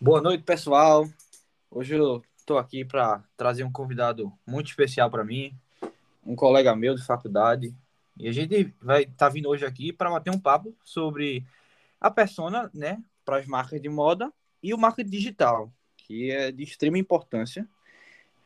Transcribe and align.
Boa 0.00 0.22
noite, 0.22 0.44
pessoal. 0.44 1.08
Hoje 1.68 1.96
eu 1.96 2.22
estou 2.36 2.56
aqui 2.56 2.84
para 2.84 3.20
trazer 3.36 3.64
um 3.64 3.72
convidado 3.72 4.32
muito 4.46 4.68
especial 4.68 5.10
para 5.10 5.24
mim, 5.24 5.52
um 6.24 6.36
colega 6.36 6.76
meu 6.76 6.94
de 6.94 7.04
faculdade. 7.04 7.74
E 8.16 8.28
a 8.28 8.32
gente 8.32 8.72
vai 8.80 9.02
estar 9.02 9.16
tá 9.16 9.28
vindo 9.28 9.48
hoje 9.48 9.66
aqui 9.66 9.92
para 9.92 10.08
bater 10.08 10.30
um 10.30 10.38
papo 10.38 10.72
sobre 10.84 11.44
a 12.00 12.12
persona, 12.12 12.70
né, 12.72 13.02
para 13.24 13.38
as 13.38 13.46
marcas 13.48 13.82
de 13.82 13.88
moda 13.88 14.32
e 14.62 14.72
o 14.72 14.78
marketing 14.78 15.10
digital, 15.10 15.72
que 15.96 16.30
é 16.30 16.52
de 16.52 16.62
extrema 16.62 16.96
importância. 16.96 17.68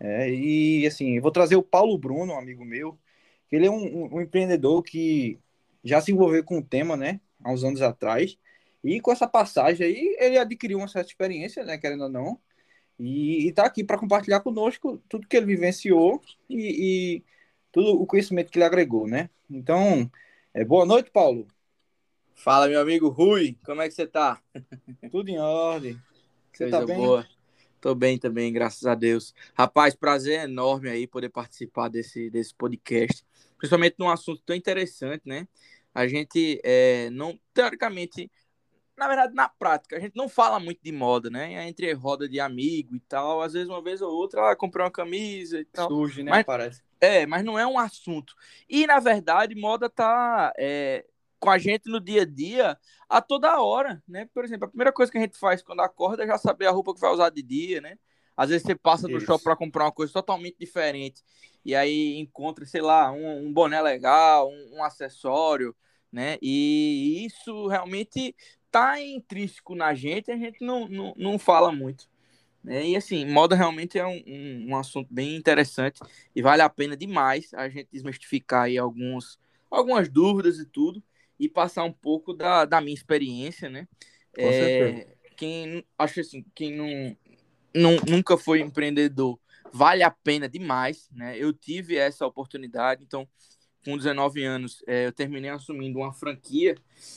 É, 0.00 0.30
e 0.30 0.86
assim, 0.86 1.16
eu 1.16 1.22
vou 1.22 1.30
trazer 1.30 1.56
o 1.56 1.62
Paulo 1.62 1.98
Bruno, 1.98 2.32
um 2.32 2.38
amigo 2.38 2.64
meu, 2.64 2.98
ele 3.50 3.66
é 3.66 3.70
um, 3.70 4.16
um 4.16 4.22
empreendedor 4.22 4.82
que 4.82 5.38
já 5.84 6.00
se 6.00 6.12
envolveu 6.12 6.42
com 6.42 6.60
o 6.60 6.64
tema, 6.64 6.96
né, 6.96 7.20
há 7.44 7.52
uns 7.52 7.62
anos 7.62 7.82
atrás 7.82 8.38
e 8.82 9.00
com 9.00 9.12
essa 9.12 9.28
passagem 9.28 9.86
aí, 9.86 10.16
ele 10.18 10.38
adquiriu 10.38 10.78
uma 10.78 10.88
certa 10.88 11.08
experiência, 11.10 11.64
né, 11.64 11.78
querendo 11.78 12.04
ou 12.04 12.08
não, 12.08 12.40
e 12.98 13.48
está 13.48 13.64
aqui 13.64 13.82
para 13.82 13.98
compartilhar 13.98 14.40
conosco 14.40 15.02
tudo 15.08 15.26
que 15.26 15.36
ele 15.36 15.46
vivenciou 15.46 16.20
e, 16.48 17.16
e, 17.16 17.24
todo 17.70 18.00
o 18.00 18.06
conhecimento 18.06 18.50
que 18.50 18.58
ele 18.58 18.64
agregou, 18.64 19.08
né? 19.08 19.30
Então, 19.50 20.10
é, 20.52 20.64
boa 20.64 20.84
noite, 20.84 21.10
Paulo. 21.10 21.46
Fala, 22.34 22.68
meu 22.68 22.80
amigo 22.80 23.08
Rui, 23.08 23.56
como 23.64 23.82
é 23.82 23.88
que 23.88 23.94
você 23.94 24.02
está? 24.02 24.40
Tudo 25.10 25.28
em 25.28 25.38
ordem. 25.38 25.98
Você 26.52 26.64
está 26.64 26.84
bem? 26.84 26.96
Boa. 26.96 27.26
Tô 27.80 27.94
bem 27.94 28.18
também, 28.18 28.52
graças 28.52 28.86
a 28.86 28.94
Deus. 28.94 29.34
Rapaz, 29.54 29.94
prazer 29.94 30.44
enorme 30.44 30.88
aí 30.88 31.06
poder 31.06 31.28
participar 31.30 31.88
desse, 31.88 32.30
desse 32.30 32.54
podcast, 32.54 33.24
principalmente 33.58 33.96
num 33.98 34.08
assunto 34.08 34.42
tão 34.44 34.54
interessante, 34.54 35.22
né? 35.24 35.48
A 35.94 36.06
gente 36.06 36.60
é, 36.64 37.10
não, 37.10 37.38
teoricamente, 37.52 38.30
na 38.96 39.08
verdade, 39.08 39.34
na 39.34 39.48
prática, 39.48 39.96
a 39.96 40.00
gente 40.00 40.16
não 40.16 40.28
fala 40.28 40.60
muito 40.60 40.80
de 40.82 40.92
moda, 40.92 41.30
né? 41.30 41.54
É 41.54 41.68
entre 41.68 41.92
roda 41.92 42.28
de 42.28 42.38
amigo 42.38 42.94
e 42.94 43.00
tal, 43.00 43.40
às 43.40 43.52
vezes 43.52 43.68
uma 43.68 43.82
vez 43.82 44.00
ou 44.02 44.12
outra, 44.12 44.50
ah, 44.50 44.56
comprei 44.56 44.84
uma 44.84 44.90
camisa 44.90 45.58
e 45.58 45.64
tal. 45.64 45.88
Surge, 45.88 46.22
né? 46.22 46.30
Mas, 46.30 46.44
Parece. 46.44 46.82
É, 47.00 47.26
mas 47.26 47.44
não 47.44 47.58
é 47.58 47.66
um 47.66 47.78
assunto. 47.78 48.34
E, 48.68 48.86
na 48.86 49.00
verdade, 49.00 49.56
moda 49.56 49.90
tá 49.90 50.52
é, 50.56 51.04
com 51.40 51.50
a 51.50 51.58
gente 51.58 51.90
no 51.90 51.98
dia 51.98 52.22
a 52.22 52.24
dia 52.24 52.78
a 53.08 53.20
toda 53.20 53.60
hora, 53.60 54.00
né? 54.06 54.28
Por 54.32 54.44
exemplo, 54.44 54.66
a 54.66 54.68
primeira 54.68 54.92
coisa 54.92 55.10
que 55.10 55.18
a 55.18 55.20
gente 55.20 55.36
faz 55.36 55.62
quando 55.62 55.80
acorda 55.80 56.22
é 56.22 56.26
já 56.28 56.38
saber 56.38 56.66
a 56.66 56.70
roupa 56.70 56.94
que 56.94 57.00
vai 57.00 57.10
usar 57.10 57.30
de 57.30 57.42
dia, 57.42 57.80
né? 57.80 57.98
Às 58.36 58.50
vezes 58.50 58.62
você 58.62 58.74
passa 58.74 59.08
no 59.08 59.16
Isso. 59.16 59.26
shopping 59.26 59.44
para 59.44 59.56
comprar 59.56 59.84
uma 59.84 59.92
coisa 59.92 60.12
totalmente 60.12 60.56
diferente 60.58 61.22
e 61.64 61.74
aí 61.74 62.18
encontra, 62.18 62.64
sei 62.64 62.80
lá, 62.80 63.10
um, 63.10 63.46
um 63.46 63.52
boné 63.52 63.80
legal, 63.82 64.48
um, 64.48 64.76
um 64.76 64.84
acessório, 64.84 65.74
né? 66.10 66.38
E 66.40 67.26
isso 67.26 67.66
realmente 67.66 68.36
tá 68.72 69.00
intrínseco 69.00 69.74
na 69.74 69.94
gente, 69.94 70.32
a 70.32 70.36
gente 70.36 70.64
não, 70.64 70.88
não, 70.88 71.14
não 71.16 71.38
fala 71.38 71.70
muito. 71.70 72.08
Né? 72.64 72.88
E 72.88 72.96
assim, 72.96 73.26
moda 73.26 73.54
realmente 73.54 73.98
é 73.98 74.06
um, 74.06 74.22
um, 74.26 74.66
um, 74.70 74.76
assunto 74.76 75.12
bem 75.12 75.36
interessante 75.36 76.00
e 76.34 76.40
vale 76.40 76.62
a 76.62 76.68
pena 76.68 76.96
demais 76.96 77.52
a 77.52 77.68
gente 77.68 77.88
desmistificar 77.92 78.64
aí 78.64 78.78
alguns, 78.78 79.38
algumas 79.70 80.08
dúvidas 80.08 80.58
e 80.58 80.64
tudo 80.64 81.02
e 81.38 81.48
passar 81.48 81.84
um 81.84 81.92
pouco 81.92 82.32
da, 82.32 82.64
da 82.64 82.80
minha 82.80 82.94
experiência, 82.94 83.68
né? 83.68 83.86
Com 84.34 84.42
é, 84.42 85.14
quem 85.36 85.84
acho 85.98 86.20
assim, 86.20 86.44
quem 86.54 86.74
não, 86.74 87.16
não 87.74 87.96
nunca 88.08 88.38
foi 88.38 88.60
empreendedor, 88.60 89.38
vale 89.72 90.02
a 90.02 90.10
pena 90.10 90.48
demais, 90.48 91.10
né? 91.12 91.36
Eu 91.36 91.52
tive 91.52 91.96
essa 91.96 92.24
oportunidade, 92.26 93.02
então 93.02 93.28
com 93.84 93.96
19 93.96 94.44
anos, 94.44 94.82
é, 94.86 95.06
eu 95.06 95.12
terminei 95.12 95.50
assumindo 95.50 95.98
uma 95.98 96.12
franquia 96.12 96.76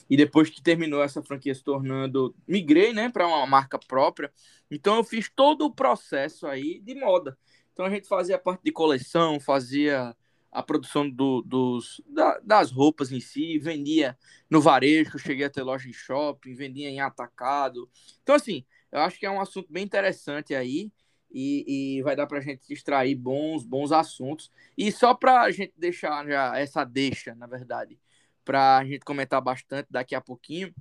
e 0.09 0.17
depois 0.17 0.49
que 0.49 0.61
terminou 0.61 1.03
essa 1.03 1.21
franquia 1.21 1.53
se 1.53 1.63
tornando, 1.63 2.35
migrei, 2.47 2.94
né, 2.94 3.09
para 3.09 3.27
uma 3.27 3.45
marca 3.45 3.77
própria. 3.77 4.31
Então 4.69 4.95
eu 4.95 5.03
fiz 5.03 5.30
todo 5.30 5.66
o 5.66 5.73
processo 5.73 6.47
aí 6.47 6.80
de 6.80 6.95
moda. 6.95 7.38
Então 7.73 7.86
a 7.86 7.89
gente 7.89 8.08
fazia 8.08 8.38
parte 8.38 8.63
de 8.63 8.71
coleção, 8.71 9.39
fazia 9.39 10.16
a 10.52 10.63
produção 10.63 11.09
do, 11.09 11.41
dos, 11.41 12.02
da, 12.08 12.39
das 12.39 12.71
roupas 12.71 13.11
em 13.11 13.20
si, 13.20 13.59
vendia 13.59 14.17
no 14.49 14.61
varejo, 14.61 15.20
cheguei 15.20 15.45
a 15.45 15.49
ter 15.49 15.64
loja 15.64 15.89
em 15.89 15.93
shopping, 15.93 16.55
vendia 16.55 16.89
em 16.89 17.02
atacado. 17.02 17.89
Então 18.23 18.36
assim, 18.36 18.65
eu 18.92 19.02
acho 19.02 19.20
que 19.20 19.25
é 19.25 19.31
um 19.31 19.42
assunto 19.42 19.71
bem 19.71 19.83
interessante 19.83 20.55
aí 20.55 20.92
e, 21.36 21.98
e 21.98 22.02
vai 22.02 22.16
dar 22.16 22.26
para 22.28 22.38
a 22.38 22.42
gente 22.42 22.72
extrair 22.72 23.14
bons, 23.14 23.66
bons 23.66 23.92
assuntos. 23.92 24.50
E 24.78 24.90
só 24.90 25.14
para 25.14 25.42
a 25.42 25.52
gente 25.52 25.73
deixar 25.76 26.26
já 26.26 26.58
essa 26.58 26.86
deixa, 26.86 27.36
na 27.36 27.46
verdade, 27.46 28.00
para 28.46 28.78
a 28.78 28.86
gente 28.86 29.00
comentar 29.00 29.42
bastante 29.42 29.88
daqui 29.90 30.16
a 30.16 30.22
pouquinho, 30.22 30.73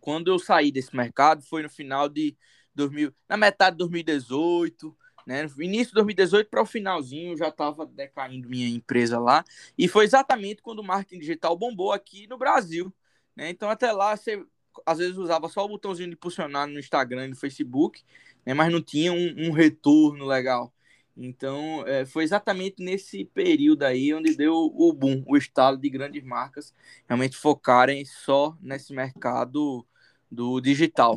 quando 0.00 0.32
eu 0.32 0.38
saí 0.38 0.72
desse 0.72 0.94
mercado 0.96 1.42
foi 1.42 1.62
no 1.62 1.70
final 1.70 2.08
de 2.08 2.36
2000, 2.74 3.14
na 3.28 3.36
metade 3.36 3.76
de 3.76 3.78
2018, 3.78 4.96
né? 5.24 5.46
Início 5.58 5.88
de 5.88 5.94
2018 5.94 6.50
para 6.50 6.62
o 6.62 6.66
finalzinho 6.66 7.36
já 7.36 7.48
estava 7.48 7.86
decaindo 7.86 8.48
minha 8.48 8.68
empresa 8.68 9.18
lá. 9.20 9.44
E 9.78 9.86
foi 9.86 10.04
exatamente 10.04 10.60
quando 10.60 10.80
o 10.80 10.84
marketing 10.84 11.20
digital 11.20 11.56
bombou 11.56 11.92
aqui 11.92 12.26
no 12.26 12.36
Brasil. 12.36 12.92
Né? 13.36 13.48
Então 13.48 13.70
até 13.70 13.92
lá 13.92 14.16
você 14.16 14.44
às 14.84 14.98
vezes 14.98 15.16
usava 15.16 15.48
só 15.48 15.64
o 15.64 15.68
botãozinho 15.68 16.08
de 16.08 16.14
impulsionar 16.16 16.66
no 16.66 16.80
Instagram 16.80 17.26
e 17.26 17.28
no 17.28 17.36
Facebook 17.36 18.02
né, 18.44 18.54
mas 18.54 18.72
não 18.72 18.82
tinha 18.82 19.12
um, 19.12 19.48
um 19.48 19.50
retorno 19.50 20.24
legal. 20.24 20.72
Então, 21.16 21.86
é, 21.86 22.04
foi 22.04 22.24
exatamente 22.24 22.82
nesse 22.82 23.24
período 23.24 23.84
aí 23.84 24.12
onde 24.12 24.36
deu 24.36 24.54
o 24.54 24.92
boom, 24.92 25.22
o 25.26 25.36
estalo 25.36 25.76
de 25.76 25.88
grandes 25.88 26.24
marcas 26.24 26.74
realmente 27.08 27.36
focarem 27.36 28.04
só 28.04 28.56
nesse 28.60 28.92
mercado 28.92 29.86
do 30.30 30.60
digital. 30.60 31.16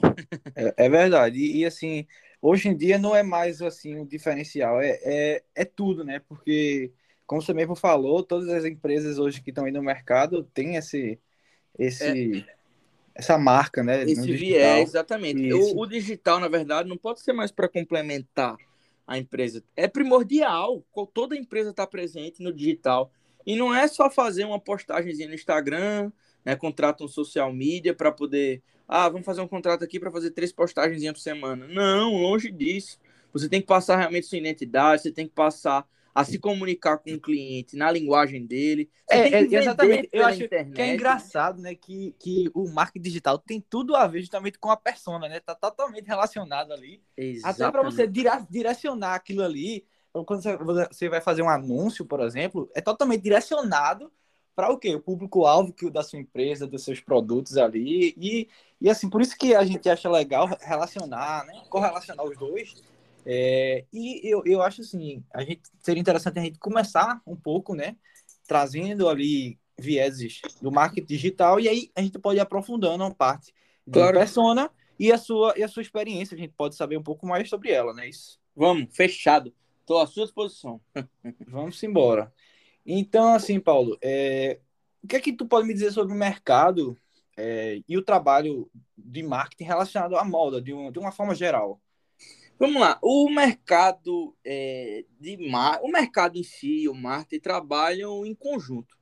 É, 0.55 0.85
é 0.85 0.89
verdade. 0.89 1.39
E, 1.39 1.57
e, 1.57 1.65
assim, 1.65 2.05
hoje 2.41 2.69
em 2.69 2.77
dia 2.77 2.99
não 2.99 3.15
é 3.15 3.23
mais 3.23 3.61
assim 3.61 3.95
o 3.95 4.03
um 4.03 4.05
diferencial, 4.05 4.79
é, 4.79 4.99
é, 5.03 5.43
é 5.55 5.65
tudo, 5.65 6.03
né? 6.03 6.19
Porque, 6.27 6.91
como 7.25 7.41
você 7.41 7.53
mesmo 7.53 7.75
falou, 7.75 8.21
todas 8.21 8.49
as 8.49 8.65
empresas 8.65 9.17
hoje 9.17 9.41
que 9.41 9.49
estão 9.49 9.65
aí 9.65 9.71
no 9.71 9.81
mercado 9.81 10.43
têm 10.43 10.75
esse, 10.75 11.19
esse, 11.77 12.45
é 12.47 12.56
essa 13.17 13.37
marca, 13.37 13.83
né? 13.83 14.03
Esse 14.03 14.31
viés, 14.31 14.89
exatamente. 14.89 15.51
O, 15.51 15.79
o, 15.79 15.87
digital, 15.87 16.39
na 16.39 16.47
verdade, 16.47 16.87
não 16.87 16.97
pode 16.97 17.19
ser 17.21 17.33
mais 17.33 17.51
para 17.51 17.67
complementar 17.67 18.55
a 19.07 19.17
empresa. 19.17 19.63
É 19.75 19.87
primordial. 19.87 20.85
Toda 21.13 21.35
empresa 21.35 21.71
está 21.71 21.87
presente 21.87 22.43
no 22.43 22.53
digital. 22.53 23.11
E 23.43 23.55
não 23.55 23.73
é 23.73 23.87
só 23.87 24.09
fazer 24.09 24.45
uma 24.45 24.59
postagemzinha 24.59 25.27
no 25.27 25.33
Instagram, 25.33 26.11
né? 26.45 26.55
Contrata 26.55 27.03
um 27.03 27.07
social 27.07 27.51
media 27.51 27.93
para 27.93 28.11
poder. 28.11 28.61
Ah, 28.87 29.09
vamos 29.09 29.25
fazer 29.25 29.41
um 29.41 29.47
contrato 29.47 29.83
aqui 29.83 29.99
para 29.99 30.11
fazer 30.11 30.31
três 30.31 30.51
postagens 30.51 31.03
por 31.11 31.19
semana. 31.19 31.67
Não, 31.67 32.11
longe 32.13 32.51
disso. 32.51 32.99
Você 33.33 33.49
tem 33.49 33.61
que 33.61 33.67
passar 33.67 33.97
realmente 33.97 34.27
sua 34.27 34.37
identidade, 34.37 35.01
você 35.01 35.11
tem 35.11 35.27
que 35.27 35.33
passar 35.33 35.87
a 36.17 36.23
se 36.23 36.39
comunicar 36.39 36.97
com 36.97 37.13
o 37.13 37.21
cliente 37.21 37.75
na 37.75 37.91
linguagem 37.91 38.43
dele. 38.43 38.89
É, 39.07 39.19
é 39.19 39.41
exatamente. 39.43 40.09
Eu 40.11 40.25
acho 40.25 40.43
internet, 40.43 40.73
que 40.73 40.81
é 40.81 40.95
engraçado, 40.95 41.61
né? 41.61 41.75
Que, 41.75 42.15
que 42.17 42.49
o 42.55 42.67
marketing 42.67 43.03
digital 43.03 43.37
tem 43.37 43.61
tudo 43.61 43.95
a 43.95 44.07
ver 44.07 44.21
justamente 44.21 44.57
com 44.57 44.71
a 44.71 44.75
persona, 44.75 45.29
né? 45.29 45.39
Tá 45.39 45.53
totalmente 45.53 46.07
relacionado 46.07 46.73
ali. 46.73 47.03
Exatamente. 47.15 47.61
Até 47.61 47.71
para 47.71 47.83
você 47.83 48.07
direcionar 48.49 49.13
aquilo 49.13 49.43
ali. 49.43 49.85
Então, 50.09 50.25
quando 50.25 50.41
você 50.41 51.07
vai 51.07 51.21
fazer 51.21 51.43
um 51.43 51.49
anúncio, 51.49 52.03
por 52.03 52.19
exemplo, 52.21 52.67
é 52.73 52.81
totalmente 52.81 53.21
direcionado 53.21 54.11
para 54.55 54.71
o 54.71 54.77
quê? 54.79 54.95
O 54.95 54.99
público-alvo 54.99 55.71
da 55.91 56.01
sua 56.01 56.17
empresa, 56.17 56.65
dos 56.65 56.83
seus 56.83 56.99
produtos 56.99 57.57
ali. 57.57 58.15
E, 58.17 58.49
e 58.81 58.89
assim, 58.89 59.07
por 59.07 59.21
isso 59.21 59.37
que 59.37 59.53
a 59.53 59.63
gente 59.63 59.87
acha 59.87 60.09
legal 60.09 60.49
relacionar, 60.61 61.45
né? 61.45 61.61
Correlacionar 61.69 62.25
os 62.25 62.35
dois 62.35 62.73
é, 63.29 63.83
e 63.91 64.21
eu, 64.23 64.41
eu 64.45 64.61
acho 64.61 64.79
assim, 64.79 65.21
a 65.33 65.43
gente 65.43 65.63
seria 65.81 65.99
interessante 65.99 66.39
a 66.39 66.41
gente 66.41 66.57
começar 66.59 67.21
um 67.27 67.35
pouco, 67.35 67.75
né? 67.75 67.97
Trazendo 68.47 69.09
ali 69.09 69.59
vieses 69.77 70.39
do 70.61 70.71
marketing 70.71 71.05
digital 71.05 71.59
e 71.59 71.67
aí 71.67 71.91
a 71.93 72.01
gente 72.01 72.17
pode 72.17 72.39
ir 72.39 72.41
aprofundando 72.41 73.03
uma 73.03 73.13
parte 73.13 73.53
claro. 73.91 74.13
da 74.13 74.19
persona 74.19 74.71
e 74.97 75.11
a 75.11 75.17
sua 75.17 75.53
e 75.57 75.63
a 75.63 75.67
sua 75.67 75.81
experiência. 75.81 76.35
A 76.35 76.37
gente 76.39 76.53
pode 76.55 76.75
saber 76.75 76.97
um 76.97 77.03
pouco 77.03 77.27
mais 77.27 77.49
sobre 77.49 77.69
ela, 77.69 77.93
né? 77.93 78.07
Isso. 78.07 78.39
Vamos, 78.55 78.95
fechado. 78.95 79.53
Estou 79.81 79.99
à 79.99 80.07
sua 80.07 80.23
disposição. 80.23 80.79
Vamos 81.45 81.83
embora. 81.83 82.33
Então, 82.85 83.33
assim, 83.33 83.59
Paulo, 83.59 83.97
é, 84.01 84.61
o 85.03 85.07
que 85.07 85.17
é 85.17 85.19
que 85.19 85.33
tu 85.33 85.45
pode 85.45 85.67
me 85.67 85.73
dizer 85.73 85.91
sobre 85.91 86.13
o 86.13 86.17
mercado 86.17 86.97
é, 87.35 87.81
e 87.89 87.97
o 87.97 88.01
trabalho 88.01 88.71
de 88.97 89.21
marketing 89.21 89.65
relacionado 89.65 90.15
à 90.15 90.23
moda, 90.23 90.61
de, 90.61 90.73
um, 90.73 90.89
de 90.89 90.97
uma 90.97 91.11
forma 91.11 91.35
geral? 91.35 91.81
Vamos 92.59 92.81
lá, 92.81 92.97
o 93.03 93.29
mercado 93.29 94.35
é, 94.43 95.05
de 95.19 95.37
mar... 95.47 95.79
o 95.83 95.87
mercado 95.89 96.39
em 96.39 96.43
si, 96.43 96.87
o 96.87 96.93
marketing 96.93 97.39
trabalham 97.39 98.25
em 98.25 98.33
conjunto, 98.33 98.97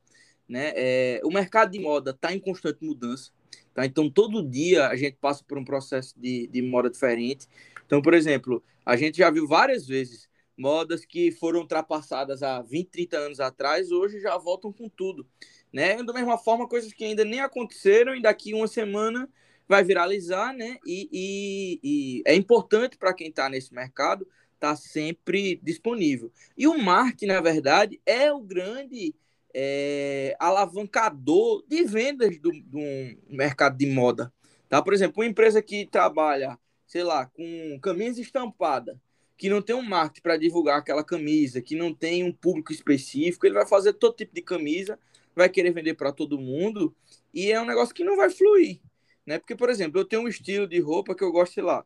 né? 0.46 0.72
É, 0.74 1.20
o 1.24 1.30
mercado 1.30 1.70
de 1.70 1.78
moda 1.78 2.10
está 2.10 2.34
em 2.34 2.38
constante 2.38 2.84
mudança, 2.84 3.30
tá? 3.72 3.86
Então 3.86 4.10
todo 4.10 4.46
dia 4.46 4.88
a 4.88 4.96
gente 4.96 5.16
passa 5.18 5.42
por 5.42 5.56
um 5.56 5.64
processo 5.64 6.12
de, 6.20 6.46
de 6.48 6.60
moda 6.60 6.90
diferente. 6.90 7.46
Então, 7.86 8.02
por 8.02 8.12
exemplo, 8.12 8.62
a 8.84 8.94
gente 8.94 9.16
já 9.16 9.30
viu 9.30 9.48
várias 9.48 9.86
vezes 9.86 10.28
modas 10.54 11.06
que 11.06 11.32
foram 11.32 11.60
ultrapassadas 11.60 12.42
há 12.42 12.60
20, 12.60 12.90
30 12.90 13.16
anos 13.16 13.40
atrás, 13.40 13.90
hoje 13.90 14.20
já 14.20 14.36
voltam 14.36 14.70
com 14.70 14.86
tudo, 14.86 15.26
né? 15.72 16.02
Da 16.02 16.12
mesma 16.12 16.36
forma, 16.36 16.68
coisas 16.68 16.92
que 16.92 17.04
ainda 17.04 17.24
nem 17.24 17.40
aconteceram 17.40 18.14
e 18.14 18.20
daqui 18.20 18.52
uma 18.52 18.68
semana 18.68 19.26
vai 19.68 19.82
viralizar, 19.84 20.52
né? 20.52 20.78
E, 20.86 21.08
e, 21.12 21.80
e 21.82 22.22
é 22.26 22.34
importante 22.34 22.96
para 22.96 23.14
quem 23.14 23.28
está 23.28 23.48
nesse 23.48 23.74
mercado 23.74 24.26
estar 24.54 24.70
tá 24.70 24.76
sempre 24.76 25.60
disponível. 25.62 26.32
E 26.56 26.66
o 26.66 26.78
marketing, 26.78 27.26
na 27.26 27.40
verdade, 27.40 28.00
é 28.06 28.32
o 28.32 28.40
grande 28.40 29.14
é, 29.54 30.36
alavancador 30.38 31.64
de 31.66 31.84
vendas 31.84 32.38
do, 32.38 32.50
do 32.52 32.80
mercado 33.28 33.76
de 33.76 33.86
moda. 33.86 34.32
Tá? 34.68 34.82
Por 34.82 34.92
exemplo, 34.92 35.22
uma 35.22 35.28
empresa 35.28 35.62
que 35.62 35.86
trabalha, 35.86 36.58
sei 36.86 37.02
lá, 37.02 37.26
com 37.26 37.78
camisa 37.80 38.20
estampada, 38.20 39.00
que 39.36 39.48
não 39.48 39.62
tem 39.62 39.76
um 39.76 39.82
marketing 39.82 40.22
para 40.22 40.36
divulgar 40.36 40.78
aquela 40.78 41.04
camisa, 41.04 41.60
que 41.60 41.76
não 41.76 41.94
tem 41.94 42.24
um 42.24 42.32
público 42.32 42.72
específico, 42.72 43.46
ele 43.46 43.54
vai 43.54 43.66
fazer 43.66 43.92
todo 43.92 44.16
tipo 44.16 44.34
de 44.34 44.42
camisa, 44.42 44.98
vai 45.34 45.48
querer 45.48 45.72
vender 45.72 45.94
para 45.94 46.12
todo 46.12 46.38
mundo, 46.38 46.94
e 47.32 47.52
é 47.52 47.60
um 47.60 47.66
negócio 47.66 47.94
que 47.94 48.04
não 48.04 48.16
vai 48.16 48.30
fluir. 48.30 48.80
Né? 49.26 49.38
Porque, 49.38 49.56
por 49.56 49.68
exemplo, 49.68 50.00
eu 50.00 50.04
tenho 50.04 50.22
um 50.22 50.28
estilo 50.28 50.66
de 50.66 50.78
roupa 50.80 51.14
que 51.14 51.24
eu 51.24 51.32
gosto, 51.32 51.54
sei 51.54 51.62
lá, 51.62 51.84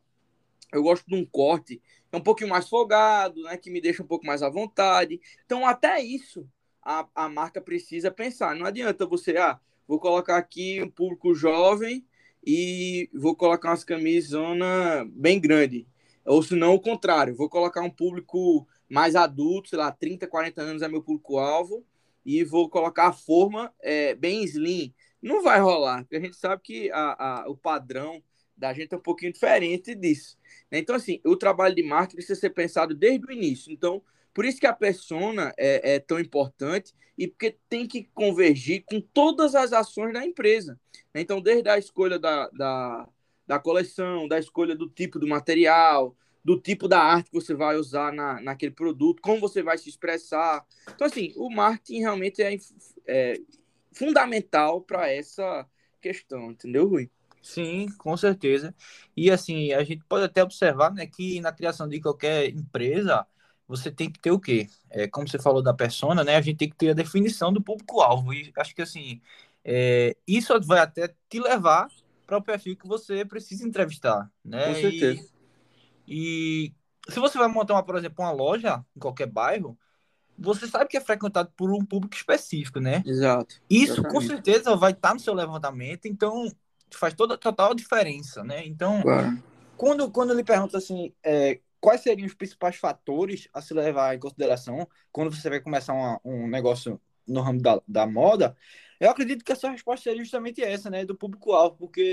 eu 0.73 0.83
gosto 0.83 1.07
de 1.07 1.15
um 1.17 1.25
corte 1.25 1.81
é 2.13 2.17
um 2.17 2.21
pouquinho 2.21 2.51
mais 2.51 2.69
folgado, 2.69 3.43
né, 3.45 3.57
que 3.57 3.71
me 3.71 3.81
deixa 3.81 4.03
um 4.03 4.07
pouco 4.07 4.27
mais 4.27 4.43
à 4.43 4.49
vontade. 4.49 5.21
Então, 5.45 5.65
até 5.65 6.03
isso 6.03 6.47
a, 6.83 7.07
a 7.15 7.29
marca 7.29 7.61
precisa 7.61 8.11
pensar. 8.11 8.57
Não 8.57 8.67
adianta 8.67 9.07
você, 9.07 9.37
ah, 9.37 9.61
vou 9.87 9.99
colocar 10.01 10.37
aqui 10.37 10.83
um 10.83 10.91
público 10.91 11.35
jovem 11.35 12.05
e 12.45 13.09
vou 13.15 13.37
colocar 13.37 13.71
umas 13.71 13.85
camisas 13.85 14.41
bem 15.13 15.41
grande. 15.41 15.87
Ou 16.25 16.43
se 16.43 16.55
não, 16.55 16.75
o 16.75 16.81
contrário, 16.81 17.35
vou 17.35 17.49
colocar 17.49 17.81
um 17.81 17.91
público 17.91 18.67
mais 18.89 19.15
adulto, 19.15 19.69
sei 19.69 19.79
lá, 19.79 19.93
30, 19.93 20.27
40 20.27 20.61
anos 20.63 20.83
é 20.83 20.89
meu 20.89 21.03
público-alvo, 21.03 21.85
e 22.25 22.45
vou 22.45 22.69
colocar 22.69 23.09
a 23.09 23.13
forma 23.13 23.73
é, 23.81 24.15
bem 24.15 24.43
slim. 24.45 24.93
Não 25.23 25.43
vai 25.43 25.61
rolar, 25.61 26.03
porque 26.03 26.17
a 26.17 26.21
gente 26.21 26.37
sabe 26.37 26.63
que 26.63 26.91
a, 26.93 27.43
a, 27.43 27.49
o 27.49 27.57
padrão 27.57 28.23
da 28.57 28.73
gente 28.73 28.93
é 28.95 28.97
um 28.97 29.01
pouquinho 29.01 29.33
diferente 29.33 29.95
disso. 29.95 30.39
Né? 30.71 30.79
Então, 30.79 30.95
assim, 30.95 31.21
o 31.25 31.37
trabalho 31.37 31.75
de 31.75 31.83
marketing 31.83 32.17
precisa 32.17 32.39
ser 32.39 32.51
pensado 32.51 32.95
desde 32.95 33.27
o 33.27 33.33
início. 33.33 33.73
Então, 33.73 34.03
por 34.33 34.45
isso 34.45 34.61
que 34.61 34.67
a 34.67 34.73
persona 34.73 35.53
é, 35.59 35.95
é, 35.95 35.99
tão 35.99 36.21
importante 36.21 36.95
e 37.17 37.27
porque 37.27 37.57
tem 37.69 37.87
que 37.87 38.05
convergir 38.15 38.85
com 38.85 39.01
todas 39.01 39.55
as 39.55 39.73
ações 39.73 40.13
da 40.13 40.25
empresa. 40.25 40.79
Né? 41.13 41.21
Então, 41.23 41.41
desde 41.41 41.69
a 41.69 41.79
escolha 41.79 42.19
da, 42.19 42.49
da, 42.51 43.09
da 43.47 43.59
coleção, 43.59 44.29
da 44.29 44.39
escolha 44.39 44.77
do 44.77 44.89
tipo 44.89 45.19
do 45.19 45.27
material, 45.27 46.15
do 46.45 46.59
tipo 46.59 46.89
da 46.89 47.01
arte 47.01 47.31
que 47.31 47.35
você 47.35 47.55
vai 47.55 47.77
usar 47.77 48.13
na, 48.13 48.41
naquele 48.41 48.73
produto, 48.73 49.21
como 49.21 49.41
você 49.41 49.63
vai 49.63 49.77
se 49.77 49.89
expressar. 49.89 50.65
Então, 50.95 51.07
assim, 51.07 51.33
o 51.37 51.51
marketing 51.51 52.01
realmente 52.01 52.43
é, 52.43 52.57
é 53.07 53.35
fundamental 53.93 54.81
para 54.81 55.11
essa 55.11 55.67
questão, 56.01 56.51
entendeu, 56.51 56.89
Rui? 56.89 57.11
Sim, 57.43 57.89
com 57.99 58.17
certeza. 58.17 58.75
E 59.17 59.31
assim, 59.31 59.73
a 59.73 59.83
gente 59.83 60.05
pode 60.05 60.25
até 60.25 60.43
observar, 60.43 60.93
né, 60.93 61.07
que 61.07 61.41
na 61.41 61.53
criação 61.53 61.89
de 61.89 62.01
qualquer 62.01 62.49
empresa, 62.51 63.27
você 63.67 63.91
tem 63.91 64.11
que 64.11 64.21
ter 64.21 64.31
o 64.31 64.39
quê? 64.39 64.69
É, 64.91 65.09
como 65.09 65.29
você 65.29 65.39
falou 65.39 65.63
da 65.63 65.73
persona, 65.73 66.23
né, 66.23 66.37
a 66.37 66.41
gente 66.41 66.59
tem 66.59 66.69
que 66.69 66.77
ter 66.77 66.91
a 66.91 66.95
definição 66.95 67.53
do 67.53 67.63
público-alvo. 67.63 68.35
E 68.35 68.53
acho 68.57 68.75
que 68.75 68.83
assim, 68.83 69.21
é, 69.65 70.17
isso 70.27 70.59
vai 70.63 70.81
até 70.81 71.15
te 71.29 71.41
levar 71.41 71.89
para 72.27 72.39
o 72.39 72.43
perfil 72.43 72.77
que 72.77 72.87
você 72.87 73.25
precisa 73.25 73.67
entrevistar, 73.67 74.31
né? 74.45 74.67
Com 74.67 74.75
certeza. 74.75 75.29
E, 76.07 76.73
e 77.07 77.13
se 77.13 77.19
você 77.19 77.39
vai 77.39 77.49
montar, 77.49 77.75
uma, 77.75 77.83
por 77.83 77.97
exemplo, 77.97 78.25
uma 78.25 78.31
loja 78.31 78.85
em 78.95 79.01
qualquer 79.01 79.27
bairro, 79.27 79.79
você 80.41 80.67
sabe 80.67 80.89
que 80.89 80.97
é 80.97 81.01
frequentado 81.01 81.53
por 81.55 81.71
um 81.71 81.85
público 81.85 82.17
específico, 82.17 82.81
né? 82.81 83.03
Exato. 83.05 83.57
Isso 83.69 83.93
exatamente. 83.93 84.13
com 84.15 84.21
certeza 84.23 84.77
vai 84.77 84.93
estar 84.93 85.13
no 85.13 85.21
seu 85.21 85.35
levantamento, 85.35 86.07
então 86.07 86.51
faz 86.91 87.15
toda 87.15 87.37
total 87.37 87.75
diferença, 87.75 88.43
né? 88.43 88.67
Então, 88.67 89.03
claro. 89.03 89.43
quando, 89.77 90.11
quando 90.11 90.33
ele 90.33 90.43
pergunta 90.43 90.79
assim, 90.79 91.13
é, 91.23 91.61
quais 91.79 92.01
seriam 92.01 92.27
os 92.27 92.35
principais 92.35 92.77
fatores 92.77 93.49
a 93.53 93.61
se 93.61 93.75
levar 93.75 94.15
em 94.15 94.19
consideração 94.19 94.89
quando 95.13 95.35
você 95.35 95.49
vai 95.49 95.61
começar 95.61 95.93
uma, 95.93 96.21
um 96.25 96.49
negócio 96.49 97.01
no 97.27 97.43
ramo 97.43 97.61
da, 97.61 97.81
da 97.87 98.07
moda, 98.07 98.57
eu 98.99 99.11
acredito 99.11 99.45
que 99.45 99.53
a 99.53 99.57
sua 99.57 99.71
resposta 99.71 100.05
seria 100.05 100.23
justamente 100.23 100.63
essa, 100.63 100.91
né? 100.91 101.05
Do 101.05 101.15
público-alvo, 101.15 101.77
porque 101.79 102.13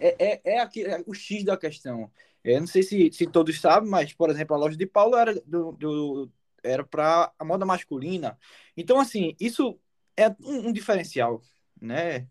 é, 0.00 0.16
é, 0.18 0.32
é, 0.32 0.40
é, 0.56 0.60
aqui, 0.60 0.84
é 0.84 1.02
o 1.06 1.14
X 1.14 1.44
da 1.44 1.56
questão. 1.56 2.10
Eu 2.42 2.60
não 2.60 2.66
sei 2.66 2.82
se, 2.82 3.10
se 3.12 3.26
todos 3.26 3.60
sabem, 3.60 3.88
mas, 3.88 4.12
por 4.12 4.28
exemplo, 4.28 4.54
a 4.54 4.58
loja 4.58 4.76
de 4.76 4.86
Paulo 4.86 5.16
era 5.16 5.34
do, 5.46 5.72
do 5.72 6.30
era 6.64 6.82
para 6.82 7.32
a 7.38 7.44
moda 7.44 7.66
masculina. 7.66 8.38
Então, 8.76 8.98
assim, 8.98 9.36
isso 9.38 9.78
é 10.16 10.28
um, 10.40 10.68
um 10.68 10.72
diferencial, 10.72 11.42
né? 11.80 12.26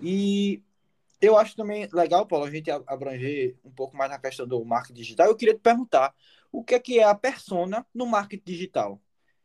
E 0.00 0.62
eu 1.20 1.36
acho 1.36 1.56
também 1.56 1.88
legal, 1.92 2.26
Paulo, 2.26 2.44
a 2.44 2.50
gente 2.50 2.70
abranger 2.70 3.56
um 3.64 3.70
pouco 3.70 3.96
mais 3.96 4.10
na 4.10 4.18
questão 4.18 4.46
do 4.46 4.64
marketing 4.64 5.00
digital. 5.00 5.26
Eu 5.26 5.36
queria 5.36 5.54
te 5.54 5.60
perguntar 5.60 6.14
o 6.52 6.62
que 6.62 6.74
é 6.74 6.78
que 6.78 6.98
é 6.98 7.04
a 7.04 7.14
persona 7.14 7.86
no 7.94 8.06
marketing 8.06 8.44
digital? 8.44 9.00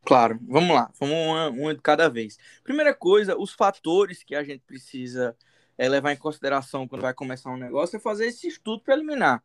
Claro, 0.06 0.40
vamos 0.42 0.76
lá, 0.76 0.92
vamos 1.00 1.16
uma, 1.16 1.50
uma 1.50 1.76
de 1.76 1.82
cada 1.82 2.10
vez. 2.10 2.38
Primeira 2.64 2.94
coisa, 2.94 3.38
os 3.38 3.52
fatores 3.54 4.24
que 4.24 4.34
a 4.34 4.44
gente 4.44 4.62
precisa 4.66 5.36
é, 5.78 5.88
levar 5.88 6.12
em 6.12 6.18
consideração 6.18 6.88
quando 6.88 7.02
vai 7.02 7.14
começar 7.14 7.50
um 7.50 7.58
negócio 7.58 7.98
é 7.98 8.00
fazer 8.00 8.28
esse 8.28 8.48
estudo 8.48 8.82
preliminar. 8.82 9.44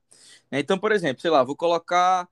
Então, 0.51 0.79
por 0.79 0.93
exemplo, 0.93 1.21
sei 1.21 1.31
lá, 1.31 1.43
vou 1.45 1.57
colocar. 1.57 2.29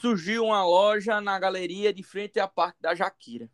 Surgiu 0.00 0.44
uma 0.44 0.64
loja 0.64 1.20
na 1.20 1.38
galeria 1.38 1.92
de 1.92 2.02
frente 2.02 2.38
à 2.38 2.46
parte 2.46 2.76
da 2.80 2.94
Jaquira, 2.94 3.50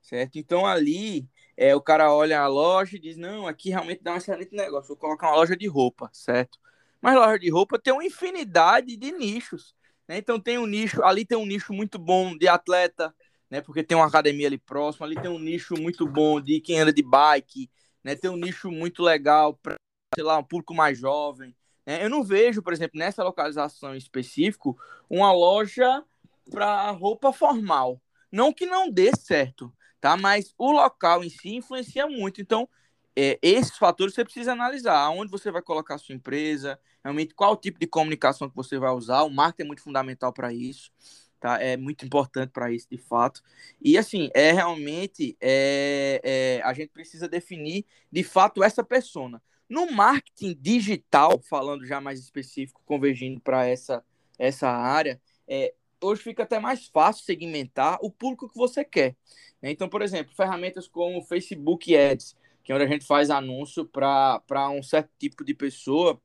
certo? 0.00 0.38
Então 0.38 0.64
ali 0.66 1.28
é, 1.56 1.74
o 1.74 1.80
cara 1.80 2.12
olha 2.12 2.40
a 2.40 2.46
loja 2.46 2.96
e 2.96 3.00
diz: 3.00 3.16
Não, 3.16 3.46
aqui 3.46 3.70
realmente 3.70 4.02
dá 4.02 4.12
um 4.12 4.16
excelente 4.16 4.54
negócio. 4.54 4.88
Vou 4.88 4.96
colocar 4.96 5.28
uma 5.28 5.36
loja 5.36 5.56
de 5.56 5.66
roupa, 5.66 6.08
certo? 6.12 6.58
Mas 7.00 7.14
loja 7.14 7.38
de 7.38 7.50
roupa 7.50 7.78
tem 7.78 7.92
uma 7.92 8.04
infinidade 8.04 8.96
de 8.96 9.12
nichos. 9.12 9.74
Né? 10.08 10.18
Então 10.18 10.40
tem 10.40 10.58
um 10.58 10.66
nicho, 10.66 11.02
ali 11.02 11.24
tem 11.24 11.36
um 11.36 11.46
nicho 11.46 11.72
muito 11.72 11.98
bom 11.98 12.36
de 12.36 12.46
atleta, 12.46 13.14
né? 13.50 13.60
Porque 13.60 13.82
tem 13.82 13.96
uma 13.96 14.06
academia 14.06 14.46
ali 14.46 14.58
próximo, 14.58 15.04
ali 15.04 15.16
tem 15.16 15.30
um 15.30 15.38
nicho 15.38 15.74
muito 15.74 16.06
bom 16.06 16.40
de 16.40 16.60
quem 16.60 16.80
anda 16.80 16.92
de 16.92 17.02
bike, 17.02 17.70
né? 18.04 18.14
Tem 18.14 18.30
um 18.30 18.36
nicho 18.36 18.70
muito 18.70 19.02
legal 19.02 19.54
para, 19.54 19.76
sei 20.14 20.24
lá, 20.24 20.38
um 20.38 20.44
público 20.44 20.74
mais 20.74 20.98
jovem. 20.98 21.54
Né? 21.86 22.04
Eu 22.04 22.10
não 22.10 22.24
vejo, 22.24 22.60
por 22.60 22.72
exemplo, 22.72 22.98
nessa 22.98 23.22
localização 23.22 23.94
em 23.94 23.98
específico, 23.98 24.76
uma 25.08 25.32
loja 25.32 26.04
para 26.50 26.90
roupa 26.90 27.32
formal. 27.32 28.02
Não 28.30 28.52
que 28.52 28.66
não 28.66 28.90
dê 28.90 29.12
certo, 29.16 29.72
tá? 30.00 30.16
Mas 30.16 30.52
o 30.58 30.72
local 30.72 31.22
em 31.22 31.30
si 31.30 31.54
influencia 31.54 32.06
muito. 32.06 32.40
Então, 32.40 32.68
é, 33.14 33.38
esses 33.40 33.78
fatores 33.78 34.14
você 34.14 34.24
precisa 34.24 34.52
analisar. 34.52 35.08
Onde 35.10 35.30
você 35.30 35.50
vai 35.50 35.62
colocar 35.62 35.94
a 35.94 35.98
sua 35.98 36.14
empresa, 36.14 36.78
realmente 37.02 37.34
qual 37.34 37.56
tipo 37.56 37.78
de 37.78 37.86
comunicação 37.86 38.50
que 38.50 38.56
você 38.56 38.78
vai 38.78 38.90
usar. 38.90 39.22
O 39.22 39.30
marketing 39.30 39.62
é 39.62 39.66
muito 39.66 39.82
fundamental 39.82 40.32
para 40.32 40.52
isso. 40.52 40.90
Tá? 41.38 41.62
É 41.62 41.76
muito 41.76 42.04
importante 42.04 42.50
para 42.50 42.72
isso, 42.72 42.88
de 42.90 42.98
fato. 42.98 43.42
E 43.80 43.96
assim, 43.96 44.30
é 44.34 44.52
realmente 44.52 45.36
é, 45.40 46.20
é, 46.24 46.62
a 46.64 46.72
gente 46.72 46.88
precisa 46.88 47.28
definir 47.28 47.84
de 48.10 48.24
fato 48.24 48.62
essa 48.64 48.82
persona. 48.82 49.40
No 49.68 49.90
marketing 49.90 50.56
digital, 50.60 51.40
falando 51.48 51.84
já 51.84 52.00
mais 52.00 52.20
específico, 52.20 52.82
convergindo 52.86 53.40
para 53.40 53.66
essa, 53.66 54.04
essa 54.38 54.68
área, 54.68 55.20
é, 55.48 55.74
hoje 56.00 56.22
fica 56.22 56.44
até 56.44 56.58
mais 56.58 56.86
fácil 56.86 57.24
segmentar 57.24 57.98
o 58.00 58.10
público 58.10 58.48
que 58.48 58.56
você 58.56 58.84
quer. 58.84 59.16
Então, 59.62 59.88
por 59.88 60.02
exemplo, 60.02 60.34
ferramentas 60.34 60.86
como 60.86 61.22
Facebook 61.22 61.96
Ads, 61.96 62.36
que 62.62 62.70
é 62.70 62.74
onde 62.74 62.84
a 62.84 62.88
gente 62.88 63.04
faz 63.06 63.30
anúncio 63.30 63.84
para 63.84 64.70
um 64.70 64.82
certo 64.82 65.10
tipo 65.18 65.44
de 65.44 65.54
pessoa 65.54 66.20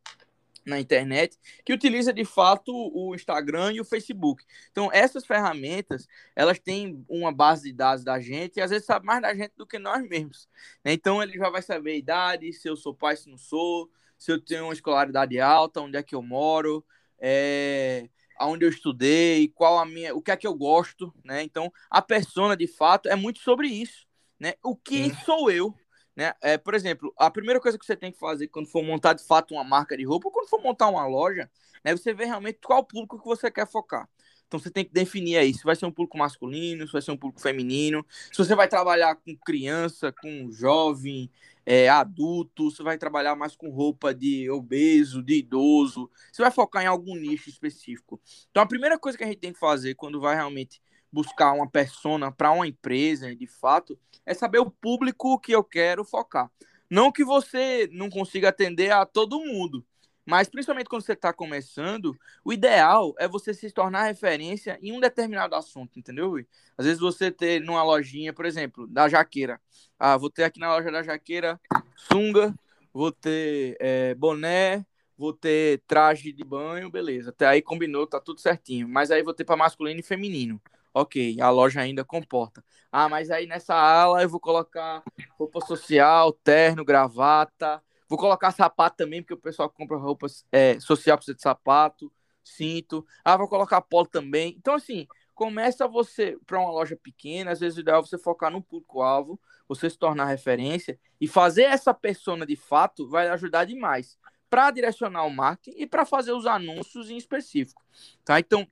na 0.66 0.80
internet 0.80 1.38
que 1.66 1.74
utiliza 1.74 2.14
de 2.14 2.24
fato 2.24 2.72
o 2.74 3.16
Instagram 3.16 3.74
e 3.74 3.82
o 3.82 3.86
Facebook. 3.86 4.44
Então, 4.72 4.90
essas 4.92 5.26
ferramentas, 5.26 6.08
elas 6.36 6.60
têm 6.60 7.04
uma 7.10 7.32
base 7.32 7.64
de 7.64 7.74
dados 7.74 8.04
da 8.04 8.20
gente 8.20 8.58
e 8.58 8.62
às 8.62 8.70
vezes 8.70 8.86
sabe 8.86 9.06
mais 9.06 9.22
da 9.22 9.34
gente 9.34 9.54
do 9.58 9.66
que 9.66 9.80
nós 9.80 10.08
mesmos. 10.08 10.48
Então, 10.86 11.22
ele 11.22 11.34
já 11.38 11.50
vai 11.50 11.62
saber 11.62 11.92
a 11.92 11.98
idade, 11.98 12.54
se 12.54 12.68
eu 12.68 12.76
sou 12.76 12.94
pai, 12.94 13.16
se 13.16 13.30
não 13.30 13.38
sou, 13.38 13.90
se 14.18 14.32
eu 14.32 14.40
tenho 14.40 14.66
uma 14.66 14.74
escolaridade 14.74 15.40
alta, 15.40 15.82
onde 15.82 15.98
é 15.98 16.04
que 16.04 16.14
eu 16.14 16.22
moro, 16.22 16.86
é, 17.20 18.08
aonde 18.38 18.66
eu 18.66 18.70
estudei, 18.70 19.48
qual 19.50 19.80
a 19.80 19.86
minha, 19.86 20.16
o 20.16 20.22
que 20.22 20.32
é 20.32 20.38
que 20.38 20.48
eu 20.48 20.54
gosto, 20.54 21.14
né? 21.24 21.44
Então, 21.44 21.72
a 21.90 22.02
persona 22.02 22.56
de 22.56 22.68
fato 22.68 23.10
é 23.10 23.16
muito 23.16 23.40
sobre 23.40 23.68
isso, 23.68 24.08
né? 24.40 24.54
O 24.64 24.76
que 24.76 25.10
Sim. 25.10 25.16
sou 25.26 25.52
eu, 25.52 25.76
né? 26.22 26.34
É, 26.40 26.56
por 26.56 26.76
exemplo, 26.76 27.12
a 27.18 27.32
primeira 27.32 27.60
coisa 27.60 27.80
que 27.80 27.86
você 27.86 27.96
tem 27.96 28.12
que 28.12 28.20
fazer 28.20 28.48
quando 28.48 28.68
for 28.68 28.84
montar 28.84 29.14
de 29.14 29.24
fato 29.24 29.56
uma 29.56 29.64
marca 29.64 29.98
de 29.98 30.04
roupa, 30.04 30.28
ou 30.28 30.32
quando 30.32 30.48
for 30.48 30.62
montar 30.62 30.88
uma 30.88 31.08
loja, 31.08 31.50
né, 31.84 31.98
você 31.98 32.14
vê 32.14 32.26
realmente 32.26 32.60
qual 32.64 32.84
público 32.84 33.20
que 33.20 33.26
você 33.26 33.50
quer 33.50 33.68
focar. 33.68 34.08
Então 34.46 34.60
você 34.60 34.70
tem 34.70 34.86
que 34.86 34.92
definir 34.92 35.38
aí 35.38 35.52
se 35.52 35.64
vai 35.64 35.76
ser 35.76 35.88
um 35.88 35.92
público 35.92 36.18
masculino, 36.18 36.86
se 36.86 36.94
vai 36.94 37.02
ser 37.02 37.12
um 37.12 37.18
público 37.18 37.42
feminino, 37.42 38.06
se 38.32 38.38
você 38.38 38.54
vai 38.54 38.68
trabalhar 38.68 39.16
com 39.16 39.36
criança, 39.36 40.12
com 40.12 40.52
jovem, 40.52 41.32
é, 41.66 41.90
adulto, 41.90 42.70
você 42.70 42.84
vai 42.84 42.98
trabalhar 43.00 43.36
mais 43.36 43.56
com 43.56 43.70
roupa 43.70 44.14
de 44.14 44.48
obeso, 44.50 45.24
de 45.24 45.40
idoso, 45.40 46.12
você 46.32 46.44
vai 46.44 46.52
focar 46.52 46.84
em 46.84 46.88
algum 46.88 47.16
nicho 47.16 47.50
específico. 47.50 48.22
Então 48.52 48.62
a 48.62 48.68
primeira 48.68 49.00
coisa 49.00 49.18
que 49.18 49.24
a 49.24 49.28
gente 49.28 49.40
tem 49.40 49.54
que 49.54 49.60
fazer 49.60 49.96
quando 49.96 50.20
vai 50.20 50.36
realmente 50.36 50.82
buscar 51.12 51.54
uma 51.54 51.70
persona 51.70 52.32
para 52.32 52.52
uma 52.52 52.68
empresa, 52.68 53.36
de 53.36 53.48
fato, 53.48 53.98
é 54.26 54.34
saber 54.34 54.60
o 54.60 54.72
público 54.72 55.40
que 55.40 55.54
eu 55.54 55.64
quero 55.64 56.06
focar. 56.06 56.50
Não 56.90 57.12
que 57.12 57.24
você 57.24 57.90
não 57.92 58.10
consiga 58.10 58.50
atender 58.50 58.92
a 58.92 59.06
todo 59.06 59.40
mundo, 59.40 59.86
mas 60.26 60.48
principalmente 60.48 60.88
quando 60.88 61.02
você 61.02 61.14
está 61.14 61.34
começando, 61.34 62.18
o 62.44 62.54
ideal 62.54 63.14
é 63.18 63.28
você 63.28 63.54
se 63.54 63.72
tornar 63.72 64.04
referência 64.04 64.78
em 64.82 64.92
um 64.92 65.00
determinado 65.00 65.56
assunto, 65.56 65.98
entendeu, 65.98 66.30
Rui? 66.30 66.48
Às 66.78 66.86
vezes 66.86 67.00
você 67.00 67.32
ter 67.32 67.60
numa 67.62 67.84
lojinha, 67.84 68.32
por 68.32 68.46
exemplo, 68.46 68.88
da 68.88 69.10
jaqueira. 69.10 69.60
Ah, 69.98 70.18
vou 70.18 70.30
ter 70.30 70.44
aqui 70.44 70.60
na 70.60 70.74
loja 70.74 70.92
da 70.92 71.02
jaqueira 71.02 71.60
sunga, 71.96 72.54
vou 72.94 73.12
ter 73.12 73.76
é, 73.80 74.14
boné, 74.16 74.86
vou 75.18 75.34
ter 75.34 75.82
traje 75.88 76.32
de 76.32 76.44
banho, 76.44 76.90
beleza. 76.90 77.30
Até 77.32 77.48
aí 77.48 77.62
combinou, 77.62 78.08
tá 78.08 78.20
tudo 78.20 78.40
certinho. 78.40 78.88
Mas 78.88 79.12
aí 79.12 79.24
vou 79.24 79.34
ter 79.34 79.44
para 79.44 79.58
masculino 79.58 80.00
e 80.00 80.04
feminino. 80.04 80.62
Ok, 80.94 81.40
a 81.40 81.50
loja 81.50 81.82
ainda 81.82 82.04
comporta. 82.04 82.64
Ah, 82.92 83.08
mas 83.08 83.32
aí 83.32 83.48
nessa 83.48 83.74
ala 83.74 84.22
eu 84.22 84.30
vou 84.30 84.40
colocar 84.40 85.02
roupa 85.40 85.62
social, 85.62 86.34
terno, 86.34 86.84
gravata. 86.84 87.82
Vou 88.10 88.18
colocar 88.20 88.52
sapato 88.52 88.98
também, 88.98 89.22
porque 89.22 89.34
o 89.34 89.38
pessoal 89.38 89.70
que 89.70 89.78
compra 89.78 89.98
roupa 89.98 90.28
é, 90.52 90.78
social 90.82 91.18
precisa 91.18 91.36
de 91.36 91.42
sapato, 91.42 92.12
cinto. 92.44 93.06
Ah, 93.24 93.38
vou 93.38 93.48
colocar 93.48 93.80
polo 93.82 94.08
também. 94.08 94.54
Então, 94.58 94.74
assim, 94.74 95.08
começa 95.34 95.88
você 95.88 96.38
para 96.46 96.60
uma 96.60 96.72
loja 96.72 96.98
pequena, 97.02 97.52
às 97.52 97.62
vezes 97.62 97.78
o 97.78 97.82
ideal 97.82 98.00
é 98.00 98.06
você 98.06 98.18
focar 98.18 98.52
no 98.52 98.62
público-alvo, 98.62 99.40
você 99.68 99.90
se 99.90 99.98
tornar 99.98 100.26
referência 100.26 101.00
e 101.22 101.28
fazer 101.28 101.64
essa 101.64 101.94
persona 101.94 102.46
de 102.46 102.58
fato 102.58 103.08
vai 103.08 103.30
ajudar 103.30 103.64
demais 103.64 104.18
para 104.50 104.70
direcionar 104.72 105.24
o 105.24 105.32
marketing 105.32 105.78
e 105.80 105.88
para 105.88 106.06
fazer 106.06 106.34
os 106.34 106.46
anúncios 106.46 107.10
em 107.10 107.16
específico, 107.16 107.82
tá? 108.26 108.38
Então, 108.38 108.68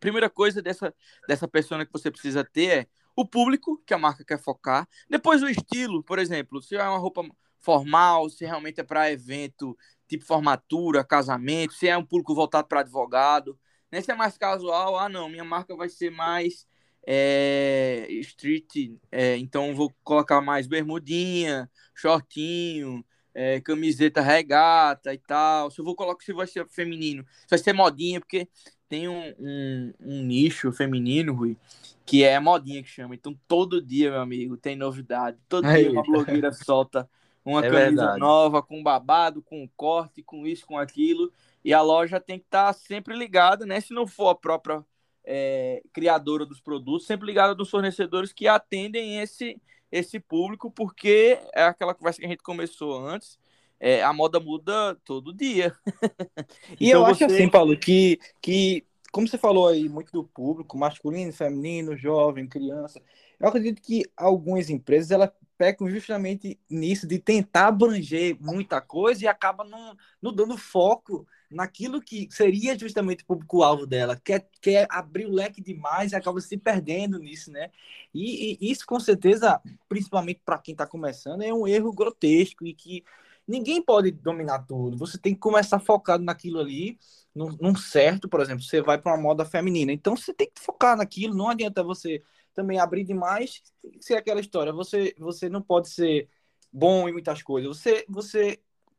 primeira 0.00 0.30
coisa 0.30 0.62
dessa, 0.62 0.94
dessa 1.28 1.46
persona 1.46 1.86
que 1.86 1.92
você 1.92 2.10
precisa 2.10 2.44
ter 2.44 2.66
é 2.66 2.86
o 3.14 3.26
público 3.26 3.80
que 3.86 3.94
a 3.94 3.98
marca 3.98 4.24
quer 4.24 4.38
focar, 4.38 4.88
depois 5.08 5.42
o 5.42 5.48
estilo, 5.48 6.02
por 6.02 6.18
exemplo, 6.18 6.62
se 6.62 6.76
é 6.76 6.82
uma 6.82 6.98
roupa 6.98 7.22
formal, 7.58 8.28
se 8.30 8.44
realmente 8.44 8.80
é 8.80 8.84
para 8.84 9.12
evento 9.12 9.76
tipo 10.08 10.24
formatura, 10.24 11.04
casamento, 11.04 11.74
se 11.74 11.86
é 11.86 11.96
um 11.96 12.04
público 12.04 12.34
voltado 12.34 12.66
para 12.66 12.80
advogado, 12.80 13.58
né? 13.92 14.00
se 14.00 14.10
é 14.10 14.14
mais 14.14 14.36
casual, 14.36 14.98
ah 14.98 15.08
não, 15.08 15.28
minha 15.28 15.44
marca 15.44 15.76
vai 15.76 15.88
ser 15.88 16.10
mais 16.10 16.66
é, 17.06 18.06
street, 18.10 18.98
é, 19.10 19.36
então 19.36 19.74
vou 19.74 19.92
colocar 20.02 20.40
mais 20.40 20.66
bermudinha, 20.66 21.70
shortinho, 21.94 23.04
é, 23.34 23.60
camiseta 23.60 24.20
regata 24.20 25.14
e 25.14 25.18
tal. 25.18 25.70
Se 25.70 25.80
eu 25.80 25.84
vou 25.84 25.94
colocar, 25.94 26.24
se 26.24 26.32
vai 26.32 26.46
ser 26.46 26.66
feminino, 26.68 27.24
se 27.42 27.50
vai 27.50 27.58
ser 27.58 27.72
modinha, 27.72 28.20
porque 28.20 28.48
tem 28.90 29.08
um, 29.08 29.32
um, 29.38 29.94
um, 30.00 30.22
nicho 30.24 30.72
feminino, 30.72 31.32
Rui, 31.32 31.56
que 32.04 32.24
é 32.24 32.40
modinha 32.40 32.82
que 32.82 32.88
chama. 32.88 33.14
Então 33.14 33.38
todo 33.46 33.80
dia, 33.80 34.10
meu 34.10 34.20
amigo, 34.20 34.56
tem 34.56 34.74
novidade. 34.74 35.38
Todo 35.48 35.64
Aí. 35.64 35.84
dia 35.84 35.92
uma 35.92 36.02
blogueira 36.02 36.50
solta 36.52 37.08
uma 37.44 37.64
é 37.64 37.70
camisa 37.70 37.84
verdade. 37.84 38.18
nova, 38.18 38.60
com 38.60 38.82
babado, 38.82 39.40
com 39.42 39.66
corte, 39.76 40.24
com 40.24 40.44
isso, 40.44 40.66
com 40.66 40.76
aquilo. 40.76 41.32
E 41.64 41.72
a 41.72 41.80
loja 41.80 42.18
tem 42.18 42.36
que 42.36 42.46
estar 42.46 42.66
tá 42.66 42.72
sempre 42.72 43.16
ligada, 43.16 43.64
né? 43.64 43.80
Se 43.80 43.94
não 43.94 44.08
for 44.08 44.30
a 44.30 44.34
própria 44.34 44.84
é, 45.24 45.80
criadora 45.92 46.44
dos 46.44 46.60
produtos, 46.60 47.06
sempre 47.06 47.26
ligada 47.26 47.54
dos 47.54 47.70
fornecedores 47.70 48.32
que 48.32 48.48
atendem 48.48 49.20
esse, 49.20 49.62
esse 49.92 50.18
público, 50.18 50.68
porque 50.68 51.38
é 51.54 51.62
aquela 51.62 51.94
conversa 51.94 52.18
que 52.18 52.26
a 52.26 52.28
gente 52.28 52.42
começou 52.42 52.98
antes. 53.06 53.38
É, 53.80 54.02
a 54.02 54.12
moda 54.12 54.38
muda 54.38 54.94
todo 55.06 55.32
dia. 55.32 55.74
e 56.78 56.88
então 56.88 57.00
eu 57.00 57.06
você... 57.06 57.24
acho 57.24 57.34
assim, 57.34 57.48
Paulo, 57.48 57.76
que, 57.78 58.20
que, 58.42 58.84
como 59.10 59.26
você 59.26 59.38
falou 59.38 59.68
aí, 59.68 59.88
muito 59.88 60.12
do 60.12 60.22
público, 60.22 60.76
masculino, 60.76 61.32
feminino, 61.32 61.96
jovem, 61.96 62.46
criança, 62.46 63.00
eu 63.40 63.48
acredito 63.48 63.80
que 63.80 64.04
algumas 64.14 64.68
empresas 64.68 65.10
elas 65.10 65.30
pecam 65.56 65.90
justamente 65.90 66.58
nisso, 66.68 67.06
de 67.06 67.18
tentar 67.18 67.68
abranger 67.68 68.36
muita 68.40 68.80
coisa 68.80 69.24
e 69.24 69.28
acaba 69.28 69.64
não, 69.64 69.96
não 70.20 70.32
dando 70.32 70.56
foco 70.56 71.26
naquilo 71.50 72.00
que 72.00 72.28
seria 72.30 72.78
justamente 72.78 73.24
o 73.24 73.26
público-alvo 73.26 73.86
dela, 73.86 74.18
quer, 74.22 74.48
quer 74.60 74.86
abrir 74.88 75.26
o 75.26 75.32
leque 75.32 75.60
demais 75.60 76.12
e 76.12 76.16
acaba 76.16 76.40
se 76.40 76.56
perdendo 76.56 77.18
nisso, 77.18 77.50
né? 77.50 77.70
E, 78.14 78.56
e 78.58 78.70
isso, 78.70 78.86
com 78.86 79.00
certeza, 79.00 79.60
principalmente 79.88 80.40
para 80.44 80.58
quem 80.58 80.72
está 80.72 80.86
começando, 80.86 81.42
é 81.42 81.52
um 81.52 81.66
erro 81.66 81.92
grotesco 81.92 82.66
e 82.66 82.72
que 82.72 83.04
ninguém 83.46 83.82
pode 83.82 84.10
dominar 84.10 84.60
tudo. 84.60 84.96
Você 84.98 85.18
tem 85.18 85.34
que 85.34 85.40
começar 85.40 85.78
focado 85.78 86.22
naquilo 86.22 86.60
ali, 86.60 86.98
num, 87.34 87.56
num 87.60 87.74
certo, 87.74 88.28
por 88.28 88.40
exemplo, 88.40 88.62
você 88.62 88.80
vai 88.80 88.98
para 88.98 89.12
uma 89.12 89.22
moda 89.22 89.44
feminina, 89.44 89.92
então 89.92 90.16
você 90.16 90.32
tem 90.32 90.50
que 90.52 90.60
focar 90.60 90.96
naquilo, 90.96 91.34
não 91.34 91.48
adianta 91.48 91.82
você 91.82 92.22
também 92.54 92.78
abrir 92.78 93.04
demais, 93.04 93.62
se 94.00 94.14
é 94.14 94.18
aquela 94.18 94.40
história, 94.40 94.72
você 94.72 95.14
você 95.18 95.48
não 95.48 95.62
pode 95.62 95.88
ser 95.88 96.28
bom 96.72 97.08
em 97.08 97.12
muitas 97.12 97.42
coisas. 97.42 97.76
Você 97.76 98.04
você 98.08 98.58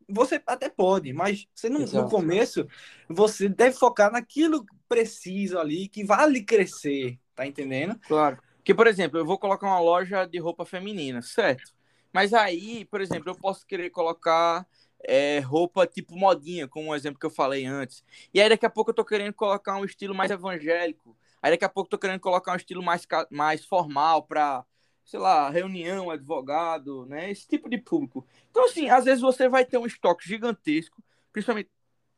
você 0.09 0.41
até 0.45 0.67
pode, 0.69 1.13
mas 1.13 1.47
você 1.55 1.69
não, 1.69 1.81
no 1.81 2.09
começo 2.09 2.67
você 3.07 3.47
deve 3.47 3.77
focar 3.77 4.11
naquilo 4.11 4.65
preciso 4.89 5.57
ali 5.57 5.87
que 5.87 6.03
vale 6.03 6.43
crescer, 6.43 7.17
tá 7.35 7.47
entendendo? 7.47 7.97
Claro. 8.07 8.37
Que 8.63 8.73
por 8.73 8.87
exemplo, 8.87 9.17
eu 9.17 9.25
vou 9.25 9.37
colocar 9.37 9.67
uma 9.67 9.79
loja 9.79 10.25
de 10.25 10.37
roupa 10.39 10.65
feminina, 10.65 11.21
certo? 11.21 11.73
Mas 12.13 12.33
aí, 12.33 12.85
por 12.85 13.01
exemplo, 13.01 13.29
eu 13.29 13.35
posso 13.35 13.65
querer 13.65 13.89
colocar 13.89 14.65
é, 15.03 15.39
roupa 15.39 15.87
tipo 15.87 16.15
modinha, 16.15 16.67
como 16.67 16.89
o 16.89 16.91
um 16.91 16.95
exemplo 16.95 17.19
que 17.19 17.25
eu 17.25 17.31
falei 17.31 17.65
antes. 17.65 18.03
E 18.33 18.41
aí 18.41 18.49
daqui 18.49 18.65
a 18.65 18.69
pouco 18.69 18.91
eu 18.91 18.95
tô 18.95 19.05
querendo 19.05 19.33
colocar 19.33 19.77
um 19.77 19.85
estilo 19.85 20.13
mais 20.13 20.31
evangélico, 20.31 21.15
Aí 21.41 21.51
daqui 21.51 21.65
a 21.65 21.69
pouco 21.69 21.89
tô 21.89 21.97
querendo 21.97 22.19
colocar 22.19 22.53
um 22.53 22.55
estilo 22.55 22.83
mais, 22.83 23.07
mais 23.31 23.65
formal 23.65 24.23
para, 24.23 24.63
sei 25.03 25.19
lá, 25.19 25.49
reunião, 25.49 26.11
advogado, 26.11 27.05
né? 27.07 27.31
Esse 27.31 27.47
tipo 27.47 27.67
de 27.67 27.79
público. 27.79 28.25
Então, 28.51 28.65
assim, 28.65 28.89
às 28.89 29.05
vezes 29.05 29.21
você 29.21 29.49
vai 29.49 29.65
ter 29.65 29.77
um 29.77 29.87
estoque 29.87 30.27
gigantesco, 30.27 31.03
principalmente 31.33 31.69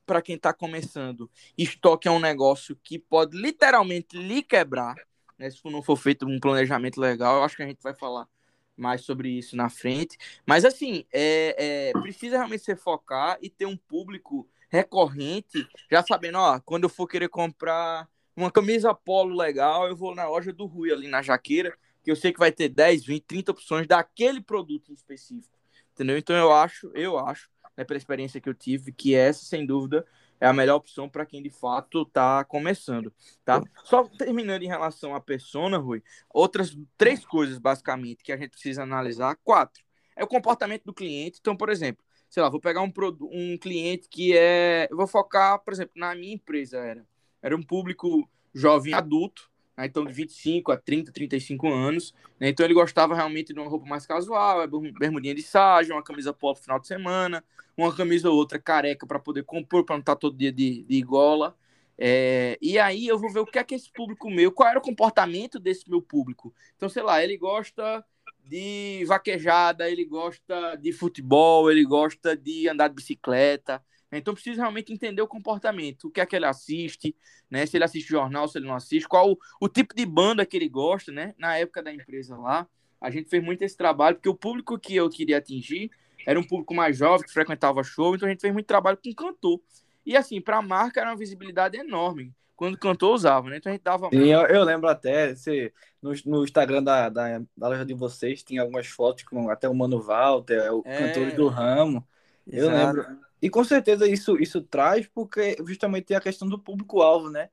para 0.06 0.22
quem 0.22 0.36
está 0.36 0.54
começando. 0.54 1.32
Estoque 1.58 2.08
é 2.08 2.12
um 2.12 2.20
negócio 2.20 2.76
que 2.84 3.00
pode 3.00 3.38
literalmente 3.38 4.18
lhe 4.18 4.44
quebrar, 4.44 4.96
né? 5.38 5.50
Se 5.50 5.60
não 5.64 5.82
for 5.82 5.96
feito 5.96 6.28
um 6.28 6.40
planejamento 6.40 7.00
legal, 7.00 7.38
eu 7.38 7.44
acho 7.44 7.56
que 7.56 7.64
a 7.64 7.68
gente 7.68 7.82
vai 7.82 7.94
falar 7.94 8.28
mais 8.76 9.02
sobre 9.02 9.30
isso 9.30 9.56
na 9.56 9.70
frente. 9.70 10.18
Mas 10.46 10.66
assim, 10.66 11.06
é, 11.12 11.92
é, 11.92 12.02
precisa 12.02 12.38
realmente 12.38 12.64
se 12.64 12.76
focar 12.76 13.38
e 13.42 13.50
ter 13.50 13.66
um 13.66 13.78
público 13.78 14.48
recorrente, 14.70 15.68
já 15.92 16.04
sabendo, 16.04 16.40
ó, 16.40 16.60
quando 16.60 16.84
eu 16.84 16.90
for 16.90 17.08
querer 17.08 17.30
comprar 17.30 18.08
uma 18.36 18.50
camisa 18.50 18.94
polo 18.94 19.36
legal, 19.36 19.88
eu 19.88 19.96
vou 19.96 20.16
na 20.16 20.28
loja 20.28 20.52
do 20.52 20.66
Rui 20.66 20.92
ali 20.92 21.08
na 21.08 21.22
Jaqueira, 21.22 21.78
que 22.04 22.10
eu 22.10 22.16
sei 22.16 22.34
que 22.34 22.40
vai 22.40 22.52
ter 22.52 22.70
10, 22.70 23.06
20, 23.06 23.24
30 23.24 23.52
opções 23.52 23.88
daquele 23.88 24.42
produto 24.42 24.92
em 24.92 24.96
específico. 24.96 25.56
Entendeu? 25.94 26.18
Então 26.18 26.36
eu 26.36 26.52
acho, 26.52 26.92
eu 26.96 27.20
acho, 27.20 27.50
né, 27.78 27.84
pela 27.84 27.98
experiência 27.98 28.42
que 28.42 28.50
eu 28.50 28.54
tive, 28.54 28.92
que 28.92 29.14
essa, 29.14 29.46
sem 29.46 29.66
dúvida, 29.66 30.06
é 30.44 30.48
a 30.48 30.52
melhor 30.52 30.76
opção 30.76 31.08
para 31.08 31.26
quem 31.26 31.42
de 31.42 31.50
fato 31.50 32.02
está 32.02 32.44
começando, 32.44 33.14
tá? 33.46 33.64
Só 33.86 34.04
terminando 34.04 34.62
em 34.62 34.68
relação 34.68 35.16
à 35.16 35.22
persona, 35.22 35.78
Rui, 35.78 36.04
outras 36.30 36.78
três 36.98 37.26
coisas 37.26 37.58
basicamente 37.58 38.22
que 38.22 38.32
a 38.32 38.36
gente 38.36 38.50
precisa 38.50 38.84
analisar, 38.84 39.38
quatro. 39.42 39.82
É 40.18 40.22
o 40.22 40.28
comportamento 40.28 40.84
do 40.84 40.94
cliente. 40.94 41.38
Então, 41.40 41.56
por 41.56 41.70
exemplo, 41.70 42.04
sei 42.30 42.44
lá, 42.44 42.50
vou 42.50 42.60
pegar 42.60 42.82
um, 42.82 42.92
um 43.22 43.58
cliente 43.58 44.10
que 44.10 44.38
é. 44.38 44.86
Eu 44.92 44.98
vou 44.98 45.08
focar, 45.08 45.60
por 45.60 45.72
exemplo, 45.72 45.94
na 45.96 46.14
minha 46.14 46.34
empresa 46.34 46.78
era 46.78 47.08
era 47.42 47.56
um 47.56 47.64
público 47.64 48.30
jovem 48.54 48.94
adulto, 48.94 49.50
né? 49.78 49.86
então 49.86 50.06
de 50.06 50.14
25 50.14 50.72
a 50.72 50.78
30, 50.78 51.12
35 51.12 51.68
anos. 51.68 52.14
Né? 52.40 52.50
Então 52.50 52.66
ele 52.66 52.74
gostava 52.74 53.16
realmente 53.16 53.54
de 53.54 53.60
uma 53.60 53.70
roupa 53.70 53.86
mais 53.86 54.06
casual, 54.06 54.62
é 54.62 54.68
bermudinha 54.68 55.36
de 55.36 55.44
sarja, 55.44 55.94
uma 55.94 56.04
camisa 56.04 56.34
pop 56.34 56.60
no 56.60 56.64
final 56.64 56.80
de 56.80 56.88
semana, 56.88 57.44
uma 57.78 57.96
camisa 57.96 58.30
ou 58.30 58.36
outra 58.38 58.60
careca 58.60 59.06
para 59.06 59.20
poder 59.20 59.44
compor, 59.44 59.84
para 59.84 59.96
não 59.96 60.02
estar 60.02 60.16
tá 60.16 60.20
todo 60.20 60.38
dia 60.38 60.52
de, 60.52 60.84
de 60.84 61.02
gola. 61.02 61.56
É, 61.98 62.58
e 62.62 62.80
aí 62.80 63.08
eu 63.08 63.20
vou 63.20 63.32
ver 63.32 63.40
o 63.40 63.46
que 63.46 63.60
é 63.60 63.64
que 63.64 63.76
esse 63.76 63.92
público 63.92 64.30
meu, 64.30 64.52
qual 64.52 64.70
era 64.70 64.80
o 64.80 64.82
comportamento 64.82 65.60
desse 65.60 65.90
meu 65.90 66.02
público. 66.02 66.54
Então, 66.76 66.90
sei 66.90 67.04
lá, 67.04 67.24
ele 67.24 67.38
gosta 67.38 68.04
de 68.46 69.04
vaquejada, 69.06 69.90
ele 69.90 70.06
gosta 70.06 70.76
de 70.76 70.92
futebol, 70.92 71.72
ele 71.72 71.86
gosta 71.86 72.36
de 72.36 72.68
andar 72.68 72.90
de 72.90 72.96
bicicleta, 72.96 73.84
então 74.18 74.34
precisa 74.34 74.62
realmente 74.62 74.92
entender 74.92 75.22
o 75.22 75.28
comportamento, 75.28 76.08
o 76.08 76.12
que 76.12 76.22
é 76.22 76.26
que 76.26 76.36
ele 76.36 76.46
assiste, 76.46 77.16
né? 77.50 77.66
Se 77.66 77.78
ele 77.78 77.84
assiste 77.84 78.10
jornal, 78.10 78.48
se 78.48 78.58
ele 78.58 78.68
não 78.68 78.76
assiste, 78.76 79.08
qual 79.08 79.32
o, 79.32 79.38
o 79.60 79.70
tipo 79.70 79.96
de 79.96 80.06
banda 80.06 80.46
que 80.46 80.58
ele 80.58 80.70
gosta, 80.70 81.12
né? 81.12 81.34
Na 81.38 81.58
época 81.58 81.82
da 81.82 81.94
empresa 81.94 82.38
lá, 82.38 82.68
a 83.00 83.10
gente 83.10 83.30
fez 83.30 83.44
muito 83.44 83.62
esse 83.64 83.76
trabalho, 83.76 84.16
porque 84.16 84.30
o 84.30 84.36
público 84.36 84.78
que 84.78 84.96
eu 84.96 85.10
queria 85.10 85.38
atingir 85.38 85.92
era 86.26 86.40
um 86.40 86.44
público 86.44 86.74
mais 86.74 86.98
jovem, 86.98 87.26
que 87.26 87.34
frequentava 87.34 87.84
show, 87.84 88.16
então 88.16 88.28
a 88.28 88.32
gente 88.32 88.42
fez 88.42 88.54
muito 88.54 88.66
trabalho 88.66 88.98
com 88.98 89.14
cantor. 89.14 89.60
E 90.06 90.16
assim, 90.16 90.40
para 90.42 90.58
a 90.58 90.62
marca 90.62 91.02
era 91.02 91.10
uma 91.10 91.18
visibilidade 91.18 91.78
enorme. 91.78 92.34
Quando 92.56 92.78
cantor 92.78 93.16
usava, 93.16 93.50
né? 93.50 93.58
Então 93.58 93.72
a 93.72 93.74
gente 93.74 93.84
dava. 93.84 94.10
Sim, 94.10 94.32
eu, 94.32 94.42
eu 94.42 94.64
lembro 94.64 94.88
até, 94.88 95.34
você, 95.34 95.74
no, 96.02 96.14
no 96.26 96.44
Instagram 96.44 96.84
da, 96.84 97.10
da, 97.10 97.40
da 97.58 97.68
loja 97.68 97.86
de 97.86 97.94
vocês, 97.94 98.44
tinha 98.44 98.62
algumas 98.62 98.88
fotos 98.88 99.24
com 99.24 99.50
até 99.50 99.68
o 99.68 99.74
Mano 99.74 100.00
Walter, 100.00 100.72
o 100.72 100.84
é... 100.86 101.08
cantores 101.08 101.34
do 101.34 101.48
ramo. 101.48 102.08
Eu 102.48 102.70
lembro. 102.70 103.06
E 103.44 103.50
com 103.50 103.62
certeza 103.62 104.08
isso, 104.08 104.42
isso 104.42 104.62
traz, 104.62 105.06
porque 105.06 105.58
justamente 105.68 106.06
tem 106.06 106.16
a 106.16 106.22
questão 106.22 106.48
do 106.48 106.58
público-alvo, 106.58 107.30
né? 107.30 107.50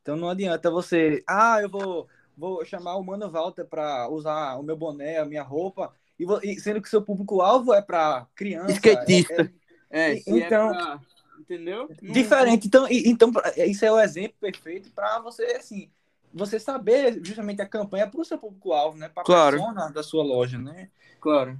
Então 0.00 0.16
não 0.16 0.30
adianta 0.30 0.70
você, 0.70 1.22
ah, 1.26 1.60
eu 1.60 1.68
vou, 1.68 2.08
vou 2.34 2.64
chamar 2.64 2.96
o 2.96 3.04
Mano 3.04 3.30
Walter 3.30 3.66
para 3.66 4.08
usar 4.08 4.56
o 4.56 4.62
meu 4.62 4.74
boné, 4.74 5.18
a 5.18 5.24
minha 5.26 5.42
roupa, 5.42 5.92
e, 6.18 6.58
sendo 6.58 6.80
que 6.80 6.88
seu 6.88 7.02
público-alvo 7.02 7.74
é 7.74 7.82
para 7.82 8.26
criança. 8.34 8.72
Skatista. 8.72 9.52
É, 9.90 10.12
é, 10.12 10.16
é 10.16 10.22
então. 10.26 10.70
É 10.70 10.76
pra, 10.78 11.00
entendeu? 11.38 11.90
Diferente. 12.00 12.66
Então, 12.66 12.86
então, 12.88 13.30
isso 13.54 13.84
é 13.84 13.92
o 13.92 14.00
exemplo 14.00 14.38
perfeito 14.40 14.90
para 14.92 15.18
você, 15.18 15.44
assim, 15.56 15.90
você 16.32 16.58
saber 16.58 17.20
justamente 17.22 17.60
a 17.60 17.68
campanha 17.68 18.06
para 18.06 18.18
o 18.18 18.24
seu 18.24 18.38
público-alvo, 18.38 18.96
né? 18.96 19.10
Para 19.10 19.22
a 19.22 19.26
claro. 19.26 19.58
persona 19.58 19.90
da 19.90 20.02
sua 20.02 20.24
loja, 20.24 20.56
né? 20.56 20.88
Claro. 21.20 21.58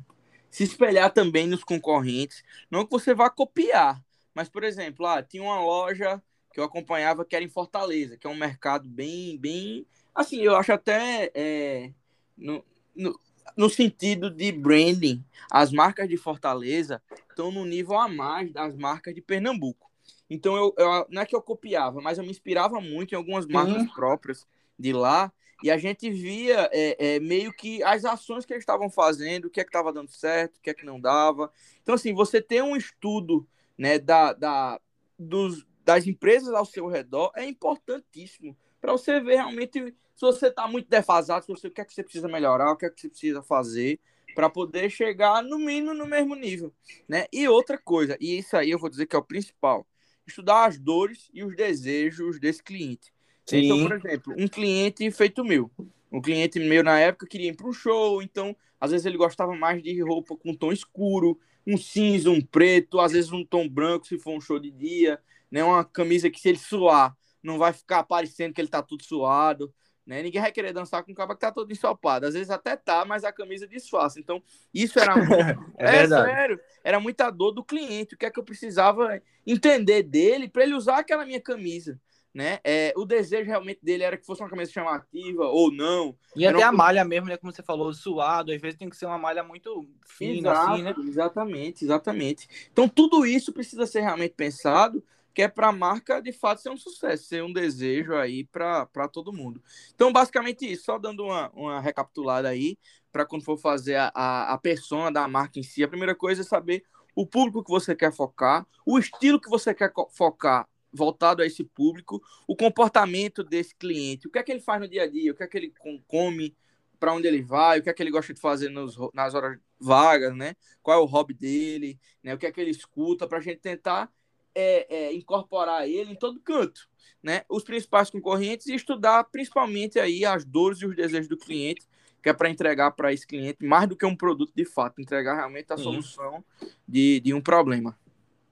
Se 0.55 0.63
espelhar 0.63 1.13
também 1.13 1.49
nos 1.49 1.65
concorrentes. 1.65 2.45
Não 2.71 2.85
que 2.85 2.93
você 2.93 3.13
vá 3.13 3.29
copiar, 3.29 4.01
mas, 4.33 4.49
por 4.49 4.63
exemplo, 4.63 5.05
lá, 5.05 5.21
tinha 5.21 5.43
uma 5.43 5.61
loja 5.61 6.23
que 6.53 6.61
eu 6.61 6.65
acompanhava 6.65 7.25
que 7.25 7.35
era 7.35 7.45
em 7.45 7.49
Fortaleza, 7.49 8.17
que 8.17 8.25
é 8.25 8.31
um 8.31 8.37
mercado 8.37 8.89
bem, 8.89 9.37
bem. 9.37 9.85
Assim, 10.15 10.41
eu 10.43 10.55
acho 10.55 10.73
até. 10.73 11.33
É, 11.35 11.91
no, 12.39 12.65
no, 12.95 13.19
no 13.57 13.69
sentido 13.69 14.31
de 14.31 14.53
branding, 14.53 15.25
as 15.51 15.73
marcas 15.73 16.09
de 16.09 16.17
Fortaleza 16.17 17.03
estão 17.29 17.51
no 17.51 17.65
nível 17.65 17.99
a 17.99 18.07
mais 18.07 18.53
das 18.53 18.77
marcas 18.77 19.13
de 19.13 19.21
Pernambuco. 19.21 19.91
Então, 20.31 20.55
eu, 20.55 20.73
eu, 20.79 21.07
não 21.11 21.23
é 21.23 21.27
que 21.27 21.35
eu 21.35 21.43
copiava, 21.43 22.01
mas 22.01 22.17
eu 22.17 22.23
me 22.23 22.31
inspirava 22.31 22.81
muito 22.81 23.11
em 23.11 23.17
algumas 23.17 23.45
marcas 23.45 23.83
Sim. 23.83 23.89
próprias 23.89 24.47
de 24.79 24.93
lá. 24.93 25.33
E 25.65 25.71
a 25.71 25.79
gente 25.79 26.11
via 26.11 26.69
é, 26.71 27.15
é, 27.15 27.21
meio 27.21 27.51
que 27.51 27.83
as 27.83 28.05
ações 28.05 28.45
que 28.45 28.53
eles 28.53 28.61
estavam 28.61 28.91
fazendo, 28.91 29.47
o 29.47 29.51
que 29.51 29.59
é 29.59 29.65
que 29.65 29.71
estava 29.71 29.91
dando 29.91 30.11
certo, 30.11 30.59
o 30.59 30.61
que 30.61 30.69
é 30.69 30.75
que 30.75 30.85
não 30.85 31.01
dava. 31.01 31.51
Então, 31.83 31.95
assim, 31.95 32.13
você 32.13 32.39
ter 32.39 32.63
um 32.63 32.77
estudo 32.77 33.49
né, 33.79 33.99
da, 33.99 34.35
da, 34.35 34.79
dos, 35.19 35.67
das 35.83 36.07
empresas 36.07 36.53
ao 36.53 36.67
seu 36.67 36.87
redor 36.87 37.33
é 37.35 37.47
importantíssimo 37.47 38.55
para 38.79 38.93
você 38.93 39.19
ver 39.21 39.37
realmente 39.37 39.95
se 40.15 40.21
você 40.21 40.49
está 40.49 40.69
muito 40.69 40.87
defasado, 40.87 41.47
se 41.47 41.51
você, 41.51 41.69
o 41.69 41.71
que 41.71 41.81
é 41.81 41.85
que 41.87 41.95
você 41.95 42.03
precisa 42.03 42.29
melhorar, 42.29 42.73
o 42.73 42.77
que 42.77 42.85
é 42.85 42.91
que 42.91 43.01
você 43.01 43.09
precisa 43.09 43.43
fazer 43.43 43.99
para 44.35 44.51
poder 44.51 44.91
chegar 44.91 45.43
no 45.43 45.59
mínimo 45.59 45.95
no 45.95 46.05
mesmo 46.05 46.35
nível, 46.35 46.75
né? 47.09 47.25
E 47.33 47.49
outra 47.49 47.79
coisa, 47.79 48.19
e 48.21 48.37
isso 48.37 48.55
aí 48.55 48.71
eu 48.71 48.79
vou 48.79 48.91
dizer 48.91 49.07
que 49.07 49.17
é 49.17 49.19
o 49.19 49.25
principal, 49.25 49.87
estudar 50.27 50.67
as 50.67 50.79
dores 50.79 51.31
e 51.33 51.43
os 51.43 51.57
desejos 51.57 52.39
desse 52.39 52.63
cliente. 52.63 53.14
Sim. 53.47 53.65
Então, 53.65 53.89
por 53.89 53.97
exemplo, 53.97 54.35
um 54.39 54.49
cliente 54.49 55.11
feito 55.11 55.45
meu. 55.45 55.71
Um 56.11 56.21
cliente 56.21 56.59
meu 56.59 56.83
na 56.83 56.99
época 56.99 57.27
queria 57.27 57.51
ir 57.51 57.57
para 57.57 57.69
um 57.69 57.73
show, 57.73 58.23
então 58.23 58.57
às 58.81 58.91
vezes 58.91 59.07
ele 59.07 59.17
gostava 59.17 59.55
mais 59.55 59.83
de 59.83 60.01
roupa 60.03 60.37
com 60.37 60.55
tom 60.55 60.73
escuro, 60.73 61.39
um 61.67 61.77
cinza, 61.77 62.31
um 62.31 62.41
preto, 62.41 63.01
às 63.01 63.13
vezes 63.13 63.33
um 63.33 63.45
tom 63.45 63.69
branco 63.69 64.07
se 64.07 64.19
for 64.19 64.37
um 64.37 64.41
show 64.41 64.59
de 64.59 64.71
dia, 64.71 65.19
né? 65.51 65.65
Uma 65.65 65.85
camisa 65.85 66.31
que 66.31 66.41
se 66.41 66.49
ele 66.49 66.59
suar 66.59 67.17
não 67.43 67.59
vai 67.59 67.73
ficar 67.73 68.05
parecendo 68.05 68.55
que 68.55 68.61
ele 68.61 68.69
tá 68.69 68.83
tudo 68.83 69.03
suado, 69.03 69.73
né? 70.07 70.23
Ninguém 70.23 70.41
vai 70.41 70.53
querer 70.53 70.73
dançar 70.73 71.03
com 71.03 71.13
um 71.13 71.15
cara 71.15 71.35
que 71.35 71.41
tá 71.41 71.51
todo 71.51 71.73
ensopado. 71.73 72.27
Às 72.27 72.35
vezes 72.35 72.51
até 72.51 72.77
tá, 72.77 73.05
mas 73.05 73.25
a 73.25 73.33
camisa 73.33 73.67
disfarça. 73.67 74.21
Então, 74.21 74.43
isso 74.73 74.99
era 74.99 75.17
muito... 75.17 75.33
é, 75.79 75.97
é 75.97 76.09
sério, 76.09 76.61
era 76.83 77.01
muita 77.01 77.31
dor 77.31 77.53
do 77.53 77.65
cliente. 77.65 78.15
O 78.15 78.19
que 78.19 78.27
é 78.27 78.31
que 78.31 78.39
eu 78.39 78.45
precisava 78.45 79.21
entender 79.47 80.03
dele 80.03 80.49
para 80.49 80.63
ele 80.63 80.75
usar 80.75 80.99
aquela 80.99 81.25
minha 81.25 81.41
camisa 81.41 82.01
né? 82.35 82.59
É, 82.65 82.93
o 82.97 83.05
desejo 83.05 83.49
realmente 83.49 83.79
dele 83.81 84.03
era 84.03 84.17
que 84.17 84.27
fosse 84.27 84.43
uma 84.43 84.51
camisa 84.51 84.73
chamativa 84.73 85.45
ou 85.47 85.73
não. 85.73 86.17
E 86.35 86.45
até 86.45 86.65
a 86.65 86.73
malha 86.73 87.05
mesmo, 87.05 87.29
né? 87.29 87.37
Como 87.37 87.53
você 87.53 87.63
falou, 87.63 87.95
suado, 87.95 88.51
às 88.51 88.61
vezes 88.61 88.77
tem 88.77 88.91
que 88.91 88.97
ser 88.97 89.07
uma 89.07 89.17
malha 89.17 89.45
muito 89.45 89.89
fina, 90.05 90.51
Exato, 90.51 90.73
assim, 90.73 90.83
né? 90.83 90.95
Exatamente, 90.99 91.85
exatamente. 91.85 92.49
Então 92.73 92.89
tudo 92.89 93.25
isso 93.25 93.53
precisa 93.53 93.87
ser 93.87 94.01
realmente 94.01 94.35
pensado, 94.35 95.03
que 95.33 95.43
é 95.43 95.49
para 95.49 95.69
a 95.69 95.73
marca 95.73 96.21
de 96.21 96.33
fato 96.33 96.61
ser 96.61 96.71
um 96.71 96.77
sucesso, 96.77 97.25
ser 97.25 97.43
um 97.43 97.53
desejo 97.53 98.15
aí 98.15 98.45
para 98.45 99.09
todo 99.13 99.33
mundo. 99.33 99.63
Então, 99.95 100.13
basicamente 100.13 100.71
isso, 100.71 100.85
só 100.85 100.99
dando 100.99 101.25
uma, 101.25 101.51
uma 101.55 101.81
recapitulada 101.81 102.49
aí, 102.49 102.79
para 103.11 103.27
quando 103.27 103.45
for 103.45 103.57
fazer 103.57 103.97
a, 103.97 104.13
a, 104.15 104.55
a 104.55 104.59
persona 104.59 105.11
da 105.11 105.27
marca 105.27 105.59
em 105.59 105.63
si, 105.63 105.83
a 105.83 105.89
primeira 105.89 106.15
coisa 106.15 106.43
é 106.43 106.45
saber 106.45 106.85
o 107.17 107.27
público 107.27 107.65
que 107.65 107.71
você 107.71 107.95
quer 107.95 108.13
focar, 108.13 108.67
o 108.85 108.99
estilo 108.99 109.41
que 109.41 109.49
você 109.49 109.73
quer 109.73 109.93
focar 110.11 110.69
voltado 110.95 111.43
a 111.43 111.47
esse 111.47 111.65
público, 111.65 112.23
o 112.47 112.57
comportamento 112.57 113.43
desse 113.43 113.75
cliente, 113.75 114.29
o 114.29 114.31
que 114.31 114.39
é 114.39 114.43
que 114.43 114.53
ele 114.53 114.61
faz 114.61 114.81
no 114.81 114.89
dia 114.89 115.03
a 115.03 115.11
dia, 115.11 115.33
o 115.33 115.35
que 115.35 115.43
é 115.43 115.47
que 115.47 115.59
ele 115.59 115.73
come, 116.07 116.57
para 116.99 117.13
onde 117.13 117.27
ele 117.27 117.43
vai, 117.43 117.79
o 117.79 117.83
que 117.83 117.91
é 117.91 117.93
que 117.93 118.03
ele 118.03 118.11
gosta 118.11 118.33
de 118.33 118.41
fazer 118.41 118.71
nos, 118.71 118.97
nas 119.13 119.35
horas 119.35 119.59
vagas, 119.79 120.35
né? 120.35 120.55
Qual 120.83 120.99
é 120.99 121.03
o 121.03 121.07
hobby 121.07 121.35
dele, 121.35 121.99
né? 122.23 122.35
O 122.35 122.39
que 122.39 122.47
é 122.47 122.53
que 122.53 122.61
ele 122.61 122.71
escuta, 122.71 123.27
para 123.27 123.39
a 123.39 123.41
gente 123.41 123.59
tentar 123.59 124.11
é, 124.55 124.87
é, 124.89 125.13
incorporar 125.13 125.89
ele 125.89 126.13
em 126.13 126.17
todo 126.17 126.41
canto, 126.41 126.89
né? 127.23 127.43
Os 127.49 127.65
principais 127.65 128.09
concorrentes 128.09 128.69
e 128.69 128.75
estudar 128.75 129.25
principalmente 129.25 129.99
aí 129.99 130.25
as 130.25 130.45
dores 130.45 130.79
e 130.81 130.87
os 130.87 130.95
desejos 130.95 131.29
do 131.29 131.37
cliente, 131.37 131.87
que 132.23 132.29
é 132.31 132.33
para 132.33 132.49
entregar 132.49 132.93
para 132.93 133.13
esse 133.13 133.27
cliente 133.27 133.63
mais 133.63 133.87
do 133.87 133.97
que 133.97 134.07
um 134.07 134.17
produto 134.17 134.53
de 134.55 134.65
fato, 134.65 135.01
entregar 135.01 135.35
realmente 135.35 135.73
a 135.73 135.77
solução 135.77 136.43
de, 136.89 137.21
de 137.21 137.35
um 137.35 137.41
problema. 137.41 137.99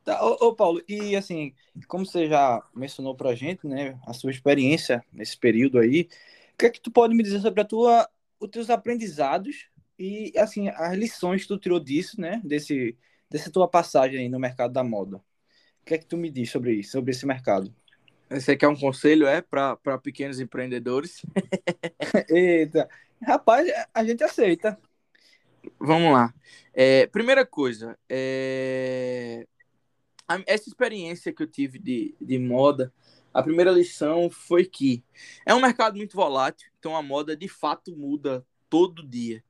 Tá, 0.04 0.24
ô, 0.24 0.48
ô, 0.48 0.54
Paulo, 0.54 0.82
e 0.88 1.14
assim, 1.14 1.54
como 1.86 2.04
você 2.04 2.28
já 2.28 2.60
mencionou 2.74 3.14
pra 3.14 3.34
gente, 3.34 3.66
né, 3.66 3.98
a 4.06 4.12
sua 4.12 4.30
experiência 4.30 5.04
nesse 5.12 5.38
período 5.38 5.78
aí, 5.78 6.08
o 6.54 6.58
que 6.58 6.66
é 6.66 6.70
que 6.70 6.80
tu 6.80 6.90
pode 6.90 7.14
me 7.14 7.22
dizer 7.22 7.40
sobre 7.40 7.60
a 7.60 7.64
tua, 7.64 8.08
os 8.40 8.48
teus 8.48 8.68
aprendizados 8.68 9.68
e, 9.96 10.32
assim, 10.36 10.68
as 10.70 10.94
lições 10.94 11.42
que 11.42 11.48
tu 11.48 11.58
tirou 11.58 11.78
disso, 11.78 12.20
né, 12.20 12.40
desse, 12.44 12.96
dessa 13.30 13.50
tua 13.50 13.68
passagem 13.68 14.18
aí 14.18 14.28
no 14.28 14.40
mercado 14.40 14.72
da 14.72 14.82
moda? 14.82 15.18
O 15.18 15.84
que 15.84 15.94
é 15.94 15.98
que 15.98 16.06
tu 16.06 16.16
me 16.16 16.30
diz 16.30 16.50
sobre 16.50 16.74
isso, 16.74 16.92
sobre 16.92 17.12
esse 17.12 17.24
mercado? 17.24 17.72
Você 18.28 18.56
quer 18.56 18.68
um 18.68 18.76
conselho, 18.76 19.26
é, 19.26 19.40
para 19.40 19.76
pequenos 20.02 20.40
empreendedores? 20.40 21.22
Eita, 22.28 22.88
rapaz, 23.22 23.68
a 23.94 24.04
gente 24.04 24.24
aceita. 24.24 24.78
Vamos 25.78 26.12
lá. 26.12 26.34
É, 26.72 27.06
primeira 27.08 27.44
coisa, 27.44 27.96
é, 28.08 29.46
essa 30.46 30.68
experiência 30.68 31.32
que 31.32 31.42
eu 31.42 31.46
tive 31.46 31.78
de, 31.78 32.14
de 32.20 32.38
moda, 32.38 32.92
a 33.32 33.42
primeira 33.42 33.70
lição 33.70 34.28
foi 34.30 34.64
que 34.64 35.02
é 35.46 35.54
um 35.54 35.60
mercado 35.60 35.96
muito 35.96 36.16
volátil, 36.16 36.70
então 36.78 36.96
a 36.96 37.02
moda 37.02 37.36
de 37.36 37.48
fato 37.48 37.96
muda 37.96 38.44
todo 38.68 39.06
dia. 39.06 39.42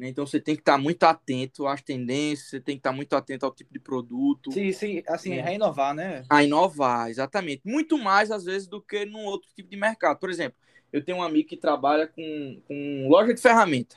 Né? 0.00 0.08
Então 0.08 0.26
você 0.26 0.40
tem 0.40 0.54
que 0.54 0.62
estar 0.62 0.78
muito 0.78 1.04
atento 1.04 1.66
às 1.66 1.82
tendências, 1.82 2.48
você 2.48 2.60
tem 2.60 2.76
que 2.76 2.80
estar 2.80 2.92
muito 2.92 3.14
atento 3.14 3.44
ao 3.44 3.54
tipo 3.54 3.72
de 3.72 3.78
produto. 3.78 4.50
Sim, 4.50 4.72
sim, 4.72 5.02
assim, 5.06 5.36
né? 5.36 5.42
a 5.42 5.52
inovar, 5.52 5.94
né? 5.94 6.24
A 6.28 6.42
inovar, 6.42 7.10
exatamente. 7.10 7.62
Muito 7.64 7.98
mais, 7.98 8.30
às 8.30 8.44
vezes, 8.44 8.66
do 8.66 8.80
que 8.80 9.04
num 9.04 9.24
outro 9.24 9.50
tipo 9.54 9.68
de 9.68 9.76
mercado. 9.76 10.18
Por 10.18 10.30
exemplo, 10.30 10.58
eu 10.90 11.04
tenho 11.04 11.18
um 11.18 11.22
amigo 11.22 11.48
que 11.48 11.56
trabalha 11.56 12.06
com, 12.06 12.62
com 12.66 13.08
loja 13.08 13.34
de 13.34 13.40
ferramenta. 13.40 13.96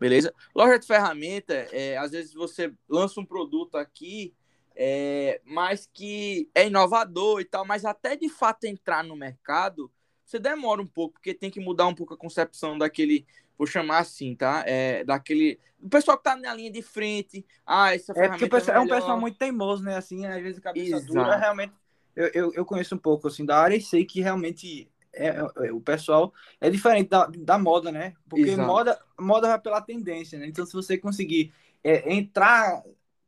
Beleza? 0.00 0.32
Loja 0.54 0.78
de 0.78 0.86
ferramenta, 0.86 1.52
é, 1.70 1.96
às 1.98 2.12
vezes 2.12 2.32
você 2.32 2.72
lança 2.88 3.20
um 3.20 3.24
produto 3.24 3.76
aqui 3.76 4.34
é, 4.76 5.40
mas 5.44 5.88
que 5.92 6.50
é 6.54 6.66
inovador 6.66 7.40
e 7.40 7.44
tal, 7.44 7.64
mas 7.64 7.84
até 7.84 8.14
de 8.14 8.28
fato 8.28 8.64
entrar 8.64 9.02
no 9.02 9.16
mercado, 9.16 9.90
você 10.24 10.38
demora 10.38 10.82
um 10.82 10.86
pouco, 10.86 11.14
porque 11.14 11.32
tem 11.32 11.50
que 11.50 11.58
mudar 11.58 11.86
um 11.86 11.94
pouco 11.94 12.12
a 12.12 12.18
concepção 12.18 12.76
daquele, 12.76 13.26
vou 13.56 13.66
chamar 13.66 13.98
assim, 13.98 14.34
tá? 14.34 14.62
É, 14.66 15.02
daquele. 15.02 15.58
O 15.80 15.88
pessoal 15.88 16.18
que 16.18 16.24
tá 16.24 16.36
na 16.36 16.52
linha 16.52 16.70
de 16.70 16.82
frente, 16.82 17.46
ah, 17.64 17.94
essa 17.94 18.12
é 18.14 18.28
porque 18.28 18.46
pessoal, 18.46 18.76
é, 18.76 18.80
é, 18.80 18.82
um 18.82 18.88
pessoal 18.88 19.18
muito 19.18 19.38
teimoso, 19.38 19.82
né? 19.82 19.96
Assim, 19.96 20.26
às 20.26 20.42
vezes 20.42 20.58
a 20.58 20.62
cabeça 20.62 20.96
Exato. 20.96 21.06
dura, 21.06 21.36
realmente. 21.36 21.72
Eu, 22.14 22.30
eu, 22.34 22.54
eu, 22.54 22.64
conheço 22.64 22.94
um 22.94 22.98
pouco 22.98 23.28
assim 23.28 23.44
da 23.44 23.58
área 23.58 23.76
e 23.76 23.80
sei 23.80 24.04
que 24.04 24.22
realmente 24.22 24.90
é, 25.12 25.28
é, 25.28 25.72
o 25.72 25.80
pessoal 25.80 26.32
é 26.60 26.70
diferente 26.70 27.10
da, 27.10 27.26
da 27.26 27.58
moda, 27.58 27.92
né? 27.92 28.14
Porque 28.28 28.50
Exato. 28.50 28.66
moda, 28.66 28.98
moda 29.18 29.48
vai 29.48 29.60
pela 29.60 29.80
tendência, 29.80 30.38
né? 30.38 30.46
Então, 30.46 30.64
se 30.64 30.72
você 30.72 30.96
conseguir 30.96 31.52
é, 31.84 32.12
entrar 32.12 32.82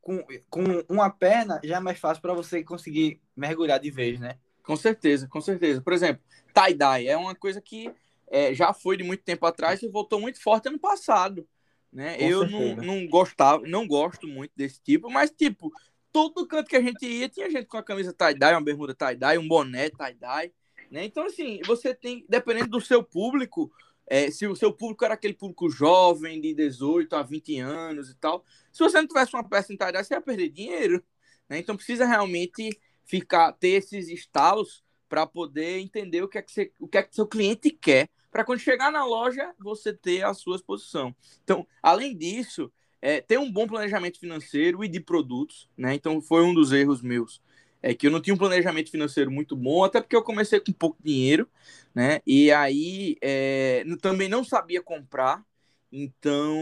com, 0.08 0.24
com 0.48 0.64
uma 0.88 1.10
perna 1.10 1.60
já 1.62 1.76
é 1.76 1.80
mais 1.80 1.98
fácil 1.98 2.22
para 2.22 2.32
você 2.32 2.64
conseguir 2.64 3.20
mergulhar 3.36 3.78
de 3.78 3.90
vez, 3.90 4.18
né? 4.18 4.38
Com 4.62 4.74
certeza, 4.74 5.28
com 5.28 5.40
certeza. 5.40 5.82
Por 5.82 5.92
exemplo, 5.92 6.22
tie-dye 6.54 7.08
é 7.08 7.16
uma 7.16 7.34
coisa 7.34 7.60
que 7.60 7.92
é, 8.26 8.54
já 8.54 8.72
foi 8.72 8.96
de 8.96 9.04
muito 9.04 9.22
tempo 9.22 9.44
atrás 9.44 9.82
e 9.82 9.88
voltou 9.88 10.20
muito 10.20 10.42
forte 10.42 10.68
ano 10.68 10.78
passado. 10.78 11.46
Né? 11.90 12.18
eu 12.20 12.46
não, 12.46 12.76
não 12.76 13.06
gostava, 13.08 13.66
não 13.66 13.86
gosto 13.86 14.28
muito 14.28 14.52
desse 14.54 14.78
tipo, 14.82 15.10
mas 15.10 15.30
tipo, 15.30 15.72
todo 16.12 16.46
canto 16.46 16.68
que 16.68 16.76
a 16.76 16.82
gente 16.82 17.06
ia 17.06 17.30
tinha 17.30 17.50
gente 17.50 17.64
com 17.64 17.78
a 17.78 17.82
camisa 17.82 18.12
tie-dye, 18.12 18.52
uma 18.52 18.60
bermuda 18.60 18.94
tie-dye, 18.94 19.38
um 19.38 19.48
boné 19.48 19.88
tie-dye, 19.88 20.52
né? 20.90 21.04
Então, 21.04 21.24
assim, 21.24 21.60
você 21.66 21.94
tem, 21.94 22.26
dependendo 22.28 22.68
do 22.68 22.80
seu 22.80 23.02
público, 23.02 23.72
é, 24.10 24.30
se 24.30 24.46
o 24.46 24.56
seu 24.56 24.72
público 24.72 25.04
era 25.04 25.14
aquele 25.14 25.34
público 25.34 25.68
jovem, 25.68 26.40
de 26.40 26.54
18 26.54 27.14
a 27.14 27.22
20 27.22 27.60
anos 27.60 28.10
e 28.10 28.14
tal, 28.14 28.44
se 28.72 28.78
você 28.82 29.00
não 29.00 29.06
tivesse 29.06 29.34
uma 29.34 29.46
peça 29.46 29.72
entalhada, 29.72 30.02
você 30.02 30.14
ia 30.14 30.20
perder 30.20 30.48
dinheiro. 30.48 31.04
Né? 31.48 31.58
Então 31.58 31.76
precisa 31.76 32.06
realmente 32.06 32.78
ficar 33.04 33.52
ter 33.52 33.68
esses 33.68 34.08
estalos 34.08 34.82
para 35.08 35.26
poder 35.26 35.78
entender 35.78 36.22
o 36.22 36.28
que 36.28 36.38
é 36.38 36.42
que, 36.42 36.52
você, 36.52 36.72
o 36.78 36.88
que 36.88 36.98
é 36.98 37.02
que 37.02 37.14
seu 37.14 37.26
cliente 37.26 37.70
quer, 37.70 38.08
para 38.30 38.44
quando 38.44 38.60
chegar 38.60 38.90
na 38.92 39.04
loja 39.04 39.54
você 39.58 39.92
ter 39.92 40.22
a 40.22 40.34
sua 40.34 40.56
exposição. 40.56 41.14
Então, 41.42 41.66
além 41.82 42.16
disso, 42.16 42.70
é, 43.00 43.20
ter 43.20 43.38
um 43.38 43.50
bom 43.50 43.66
planejamento 43.66 44.18
financeiro 44.18 44.84
e 44.84 44.88
de 44.88 45.00
produtos, 45.00 45.68
né? 45.76 45.94
Então 45.94 46.20
foi 46.20 46.42
um 46.42 46.52
dos 46.52 46.72
erros 46.72 47.00
meus 47.00 47.40
é 47.82 47.94
que 47.94 48.06
eu 48.06 48.10
não 48.10 48.20
tinha 48.20 48.34
um 48.34 48.38
planejamento 48.38 48.90
financeiro 48.90 49.30
muito 49.30 49.56
bom, 49.56 49.84
até 49.84 50.00
porque 50.00 50.16
eu 50.16 50.22
comecei 50.22 50.60
com 50.60 50.72
pouco 50.72 50.98
dinheiro, 51.02 51.48
né? 51.94 52.20
E 52.26 52.50
aí 52.50 53.16
é, 53.22 53.84
também 54.00 54.28
não 54.28 54.42
sabia 54.44 54.82
comprar. 54.82 55.44
Então, 55.90 56.54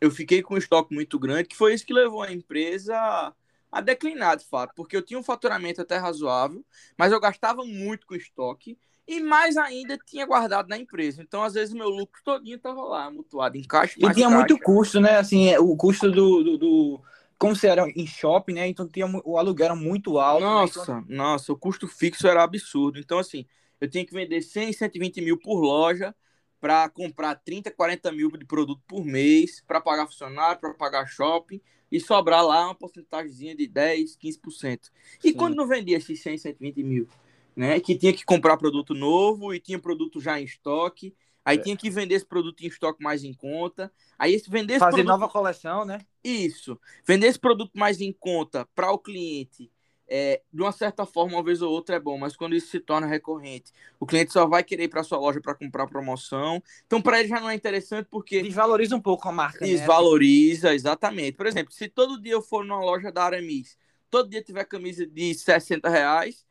eu 0.00 0.10
fiquei 0.10 0.42
com 0.42 0.54
um 0.54 0.58
estoque 0.58 0.94
muito 0.94 1.18
grande, 1.18 1.48
que 1.48 1.56
foi 1.56 1.72
isso 1.72 1.86
que 1.86 1.94
levou 1.94 2.22
a 2.22 2.32
empresa 2.32 3.32
a 3.72 3.80
declinar, 3.80 4.36
de 4.36 4.44
fato, 4.44 4.72
porque 4.76 4.96
eu 4.96 5.02
tinha 5.02 5.18
um 5.18 5.22
faturamento 5.22 5.80
até 5.80 5.96
razoável, 5.96 6.64
mas 6.96 7.10
eu 7.10 7.18
gastava 7.18 7.64
muito 7.64 8.06
com 8.06 8.14
estoque 8.14 8.78
e 9.06 9.20
mais 9.20 9.56
ainda 9.56 9.98
tinha 9.98 10.24
guardado 10.24 10.68
na 10.68 10.78
empresa. 10.78 11.20
Então, 11.22 11.42
às 11.42 11.54
vezes, 11.54 11.74
meu 11.74 11.88
lucro 11.88 12.22
todinho 12.24 12.56
estava 12.56 12.82
lá, 12.82 13.10
mutuado 13.10 13.56
em 13.56 13.64
caixa. 13.64 13.94
E 13.96 14.00
tinha 14.00 14.12
caixa. 14.12 14.30
muito 14.30 14.58
custo, 14.58 15.00
né? 15.00 15.16
Assim, 15.16 15.48
é, 15.48 15.58
o 15.58 15.76
custo 15.76 16.10
do, 16.10 16.42
do, 16.42 16.58
do, 16.58 17.02
Como 17.38 17.54
se 17.54 17.66
era 17.66 17.88
em 17.90 18.06
shopping, 18.06 18.54
né? 18.54 18.68
Então 18.68 18.86
tinha, 18.86 19.06
o 19.24 19.38
aluguel 19.38 19.66
era 19.66 19.76
muito 19.76 20.18
alto. 20.18 20.42
Nossa, 20.42 20.94
né? 20.94 21.02
então... 21.04 21.16
nossa, 21.16 21.52
o 21.52 21.56
custo 21.56 21.86
fixo 21.86 22.26
era 22.26 22.42
absurdo. 22.42 22.98
Então, 22.98 23.18
assim, 23.18 23.44
eu 23.80 23.88
tinha 23.88 24.04
que 24.04 24.12
vender 24.12 24.40
100, 24.40 24.72
120 24.72 25.20
mil 25.20 25.38
por 25.38 25.60
loja 25.60 26.14
para 26.60 26.88
comprar 26.88 27.34
30, 27.34 27.70
40 27.70 28.12
mil 28.12 28.30
de 28.30 28.44
produto 28.44 28.80
por 28.86 29.04
mês, 29.04 29.62
para 29.66 29.80
pagar 29.80 30.06
funcionário, 30.06 30.60
para 30.60 30.72
pagar 30.72 31.06
shopping 31.06 31.60
e 31.92 32.00
sobrar 32.00 32.44
lá 32.44 32.66
uma 32.66 32.74
porcentagem 32.74 33.54
de 33.54 33.66
10, 33.66 34.16
15%. 34.16 34.90
E 35.22 35.28
Sim. 35.28 35.34
quando 35.34 35.54
não 35.54 35.66
vendia 35.66 35.98
esses 35.98 36.22
100, 36.22 36.38
120 36.38 36.82
mil? 36.82 37.08
né? 37.56 37.78
Que 37.80 37.96
tinha 37.96 38.12
que 38.12 38.24
comprar 38.24 38.56
produto 38.56 38.94
novo 38.94 39.54
e 39.54 39.60
tinha 39.60 39.78
produto 39.78 40.20
já 40.20 40.40
em 40.40 40.44
estoque. 40.44 41.14
Aí 41.44 41.58
é. 41.58 41.60
tinha 41.60 41.76
que 41.76 41.90
vender 41.90 42.14
esse 42.14 42.24
produto 42.24 42.62
em 42.62 42.68
estoque 42.68 43.02
mais 43.02 43.22
em 43.22 43.34
conta. 43.34 43.92
Aí 44.18 44.34
esse 44.34 44.48
vender 44.48 44.78
fazer 44.78 45.02
produto... 45.02 45.08
nova 45.08 45.28
coleção, 45.28 45.84
né? 45.84 45.98
Isso. 46.22 46.78
Vender 47.06 47.26
esse 47.26 47.38
produto 47.38 47.72
mais 47.74 48.00
em 48.00 48.12
conta 48.12 48.66
para 48.74 48.90
o 48.90 48.98
cliente, 48.98 49.70
é, 50.08 50.42
de 50.52 50.62
uma 50.62 50.72
certa 50.72 51.06
forma, 51.06 51.36
uma 51.36 51.42
vez 51.42 51.62
ou 51.62 51.72
outra 51.72 51.96
é 51.96 52.00
bom, 52.00 52.18
mas 52.18 52.36
quando 52.36 52.54
isso 52.54 52.68
se 52.68 52.80
torna 52.80 53.06
recorrente, 53.06 53.72
o 53.98 54.06
cliente 54.06 54.32
só 54.32 54.46
vai 54.46 54.62
querer 54.62 54.84
ir 54.84 54.88
para 54.88 55.02
sua 55.02 55.18
loja 55.18 55.40
para 55.40 55.54
comprar 55.54 55.86
promoção. 55.86 56.62
Então, 56.86 57.00
para 57.00 57.20
ele 57.20 57.28
já 57.28 57.40
não 57.40 57.50
é 57.50 57.54
interessante 57.54 58.06
porque. 58.10 58.42
Desvaloriza 58.42 58.96
um 58.96 59.00
pouco 59.00 59.28
a 59.28 59.32
marca. 59.32 59.64
Né? 59.64 59.72
Desvaloriza, 59.72 60.68
né? 60.68 60.74
exatamente. 60.74 61.32
Por 61.32 61.46
exemplo, 61.46 61.72
se 61.72 61.88
todo 61.88 62.20
dia 62.20 62.32
eu 62.32 62.42
for 62.42 62.64
numa 62.64 62.80
loja 62.80 63.10
da 63.10 63.24
Aramis, 63.24 63.76
todo 64.10 64.28
dia 64.28 64.42
tiver 64.42 64.64
camisa 64.64 65.06
de 65.06 65.34
60 65.34 65.88
reais, 65.88 66.44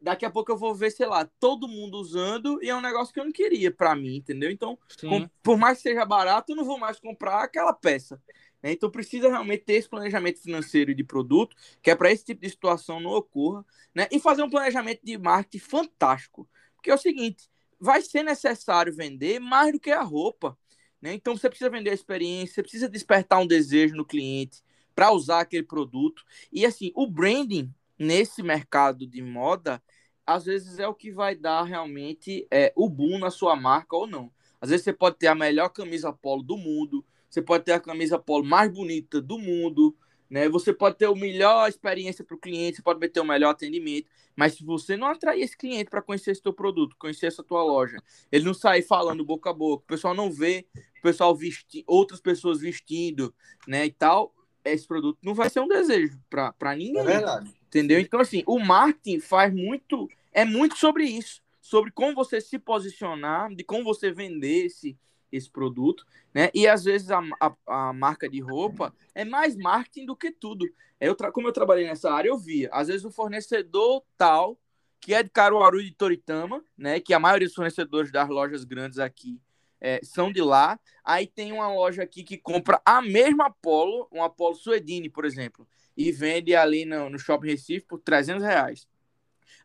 daqui 0.00 0.24
a 0.24 0.30
pouco 0.30 0.50
eu 0.50 0.56
vou 0.56 0.74
ver, 0.74 0.90
sei 0.90 1.06
lá, 1.06 1.24
todo 1.38 1.68
mundo 1.68 1.98
usando 1.98 2.62
e 2.62 2.68
é 2.68 2.74
um 2.74 2.80
negócio 2.80 3.12
que 3.12 3.20
eu 3.20 3.24
não 3.24 3.32
queria 3.32 3.70
para 3.70 3.94
mim, 3.94 4.16
entendeu? 4.16 4.50
Então, 4.50 4.78
com, 5.00 5.28
por 5.42 5.58
mais 5.58 5.78
que 5.78 5.84
seja 5.84 6.04
barato, 6.04 6.52
eu 6.52 6.56
não 6.56 6.64
vou 6.64 6.78
mais 6.78 6.98
comprar 6.98 7.42
aquela 7.42 7.72
peça. 7.72 8.20
Né? 8.62 8.72
Então, 8.72 8.90
precisa 8.90 9.28
realmente 9.28 9.64
ter 9.64 9.74
esse 9.74 9.88
planejamento 9.88 10.40
financeiro 10.40 10.90
e 10.90 10.94
de 10.94 11.04
produto, 11.04 11.56
que 11.82 11.90
é 11.90 11.94
para 11.94 12.10
esse 12.10 12.24
tipo 12.24 12.40
de 12.42 12.50
situação 12.50 13.00
não 13.00 13.10
ocorra, 13.10 13.64
né? 13.94 14.06
E 14.10 14.20
fazer 14.20 14.42
um 14.42 14.50
planejamento 14.50 15.00
de 15.02 15.16
marketing 15.18 15.64
fantástico. 15.64 16.48
Porque 16.76 16.90
é 16.90 16.94
o 16.94 16.98
seguinte, 16.98 17.48
vai 17.78 18.02
ser 18.02 18.22
necessário 18.22 18.94
vender 18.94 19.38
mais 19.38 19.72
do 19.72 19.80
que 19.80 19.90
a 19.90 20.02
roupa. 20.02 20.58
Né? 21.00 21.14
Então, 21.14 21.36
você 21.36 21.48
precisa 21.48 21.70
vender 21.70 21.90
a 21.90 21.94
experiência, 21.94 22.54
você 22.54 22.62
precisa 22.62 22.88
despertar 22.88 23.40
um 23.40 23.46
desejo 23.46 23.94
no 23.96 24.04
cliente 24.04 24.62
para 24.94 25.12
usar 25.12 25.40
aquele 25.40 25.62
produto. 25.62 26.22
E 26.52 26.66
assim, 26.66 26.92
o 26.94 27.06
branding 27.06 27.72
nesse 28.00 28.42
mercado 28.42 29.06
de 29.06 29.20
moda, 29.20 29.82
às 30.26 30.46
vezes 30.46 30.78
é 30.78 30.88
o 30.88 30.94
que 30.94 31.12
vai 31.12 31.36
dar 31.36 31.64
realmente 31.64 32.46
é, 32.50 32.72
o 32.74 32.88
boom 32.88 33.18
na 33.18 33.30
sua 33.30 33.54
marca 33.54 33.94
ou 33.94 34.06
não. 34.06 34.32
Às 34.58 34.70
vezes 34.70 34.84
você 34.84 34.92
pode 34.92 35.18
ter 35.18 35.26
a 35.26 35.34
melhor 35.34 35.68
camisa 35.68 36.10
polo 36.10 36.42
do 36.42 36.56
mundo, 36.56 37.04
você 37.28 37.42
pode 37.42 37.64
ter 37.64 37.72
a 37.72 37.80
camisa 37.80 38.18
polo 38.18 38.44
mais 38.44 38.72
bonita 38.72 39.20
do 39.20 39.38
mundo, 39.38 39.94
né? 40.30 40.48
Você 40.48 40.72
pode 40.72 40.96
ter 40.96 41.06
a 41.06 41.14
melhor 41.14 41.68
experiência 41.68 42.24
para 42.24 42.34
o 42.34 42.38
cliente, 42.38 42.76
você 42.76 42.82
pode 42.82 43.06
ter 43.08 43.20
o 43.20 43.24
melhor 43.24 43.50
atendimento, 43.50 44.08
mas 44.34 44.54
se 44.54 44.64
você 44.64 44.96
não 44.96 45.08
atrair 45.08 45.42
esse 45.42 45.56
cliente 45.56 45.90
para 45.90 46.00
conhecer 46.00 46.30
esse 46.30 46.42
teu 46.42 46.52
produto, 46.54 46.96
conhecer 46.98 47.26
essa 47.26 47.42
tua 47.42 47.62
loja, 47.62 47.98
ele 48.32 48.44
não 48.44 48.54
sair 48.54 48.82
falando 48.82 49.24
boca 49.24 49.50
a 49.50 49.52
boca, 49.52 49.84
o 49.84 49.86
pessoal 49.86 50.14
não 50.14 50.32
vê 50.32 50.66
o 50.98 51.02
pessoal 51.02 51.34
vestir, 51.34 51.84
outras 51.86 52.20
pessoas 52.20 52.60
vestindo, 52.60 53.34
né, 53.66 53.86
e 53.86 53.92
tal, 53.92 54.34
esse 54.64 54.86
produto 54.86 55.18
não 55.22 55.34
vai 55.34 55.50
ser 55.50 55.60
um 55.60 55.68
desejo 55.68 56.18
para 56.28 56.74
ninguém. 56.76 57.00
É 57.00 57.04
verdade. 57.04 57.59
Entendeu? 57.70 58.00
Então, 58.00 58.18
assim, 58.18 58.42
o 58.46 58.58
marketing 58.58 59.20
faz 59.20 59.54
muito. 59.54 60.08
É 60.32 60.44
muito 60.44 60.76
sobre 60.76 61.04
isso. 61.04 61.40
Sobre 61.60 61.92
como 61.92 62.16
você 62.16 62.40
se 62.40 62.58
posicionar, 62.58 63.54
de 63.54 63.62
como 63.62 63.84
você 63.84 64.10
vender 64.10 64.66
esse, 64.66 64.98
esse 65.30 65.48
produto, 65.48 66.04
né? 66.34 66.50
E 66.52 66.66
às 66.66 66.82
vezes 66.82 67.12
a, 67.12 67.22
a, 67.40 67.54
a 67.66 67.92
marca 67.92 68.28
de 68.28 68.40
roupa 68.40 68.92
é 69.14 69.24
mais 69.24 69.56
marketing 69.56 70.06
do 70.06 70.16
que 70.16 70.32
tudo. 70.32 70.68
Eu 71.00 71.14
como 71.32 71.46
eu 71.46 71.52
trabalhei 71.52 71.86
nessa 71.86 72.12
área, 72.12 72.28
eu 72.28 72.36
via. 72.36 72.68
Às 72.72 72.88
vezes 72.88 73.04
o 73.04 73.10
fornecedor 73.10 74.02
tal, 74.18 74.58
que 75.00 75.14
é 75.14 75.22
de 75.22 75.30
Caruaru 75.30 75.80
e 75.80 75.84
de 75.84 75.92
Toritama, 75.92 76.64
né? 76.76 76.98
Que 76.98 77.14
a 77.14 77.20
maioria 77.20 77.46
dos 77.46 77.54
fornecedores 77.54 78.10
das 78.10 78.28
lojas 78.28 78.64
grandes 78.64 78.98
aqui 78.98 79.40
é, 79.80 80.00
são 80.02 80.32
de 80.32 80.42
lá. 80.42 80.76
Aí 81.04 81.24
tem 81.24 81.52
uma 81.52 81.72
loja 81.72 82.02
aqui 82.02 82.24
que 82.24 82.36
compra 82.36 82.82
a 82.84 83.00
mesma 83.00 83.46
Apollo, 83.46 84.08
um 84.10 84.24
Apollo 84.24 84.56
Suedine, 84.56 85.08
por 85.08 85.24
exemplo 85.24 85.68
e 86.00 86.10
vende 86.10 86.56
ali 86.56 86.86
no, 86.86 87.10
no 87.10 87.18
Shopping 87.18 87.48
Recife 87.48 87.84
por 87.86 88.00
300 88.00 88.42
reais. 88.42 88.88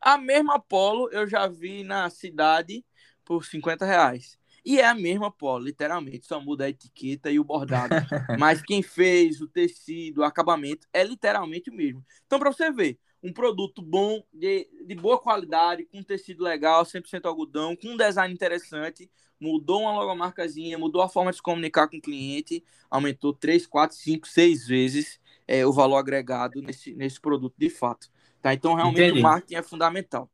A 0.01 0.17
mesma 0.17 0.59
polo 0.59 1.09
eu 1.09 1.25
já 1.25 1.47
vi 1.47 1.81
na 1.81 2.09
cidade 2.09 2.83
por 3.23 3.45
50 3.45 3.85
reais. 3.85 4.37
E 4.65 4.77
é 4.77 4.85
a 4.85 4.93
mesma 4.93 5.31
polo, 5.31 5.63
literalmente, 5.63 6.25
só 6.25 6.41
muda 6.41 6.65
a 6.65 6.69
etiqueta 6.69 7.31
e 7.31 7.39
o 7.39 7.43
bordado. 7.43 7.95
Mas 8.37 8.61
quem 8.61 8.83
fez 8.83 9.39
o 9.39 9.47
tecido, 9.47 10.19
o 10.19 10.23
acabamento, 10.25 10.85
é 10.91 11.05
literalmente 11.05 11.69
o 11.69 11.73
mesmo. 11.73 12.03
Então, 12.25 12.37
para 12.37 12.51
você 12.51 12.69
ver, 12.69 12.99
um 13.23 13.31
produto 13.31 13.81
bom, 13.81 14.21
de, 14.33 14.67
de 14.85 14.95
boa 14.95 15.17
qualidade, 15.17 15.85
com 15.85 16.03
tecido 16.03 16.43
legal, 16.43 16.83
100% 16.83 17.25
algodão, 17.25 17.77
com 17.77 17.89
um 17.89 17.97
design 17.97 18.33
interessante, 18.33 19.09
mudou 19.39 19.83
uma 19.83 19.93
logomarcazinha, 19.93 20.77
mudou 20.77 21.01
a 21.01 21.07
forma 21.07 21.31
de 21.31 21.37
se 21.37 21.43
comunicar 21.43 21.87
com 21.87 21.95
o 21.95 22.01
cliente, 22.01 22.61
aumentou 22.89 23.33
3, 23.33 23.65
4, 23.65 23.95
5, 23.95 24.27
6 24.27 24.67
vezes 24.67 25.19
é, 25.47 25.65
o 25.65 25.71
valor 25.71 25.97
agregado 25.97 26.61
nesse, 26.61 26.93
nesse 26.95 27.19
produto 27.19 27.55
de 27.57 27.69
fato. 27.69 28.09
Tá? 28.41 28.53
Então, 28.53 28.73
realmente, 28.73 29.01
Entendi. 29.01 29.19
o 29.19 29.23
marketing 29.23 29.55
é 29.55 29.63
fundamental. 29.63 30.29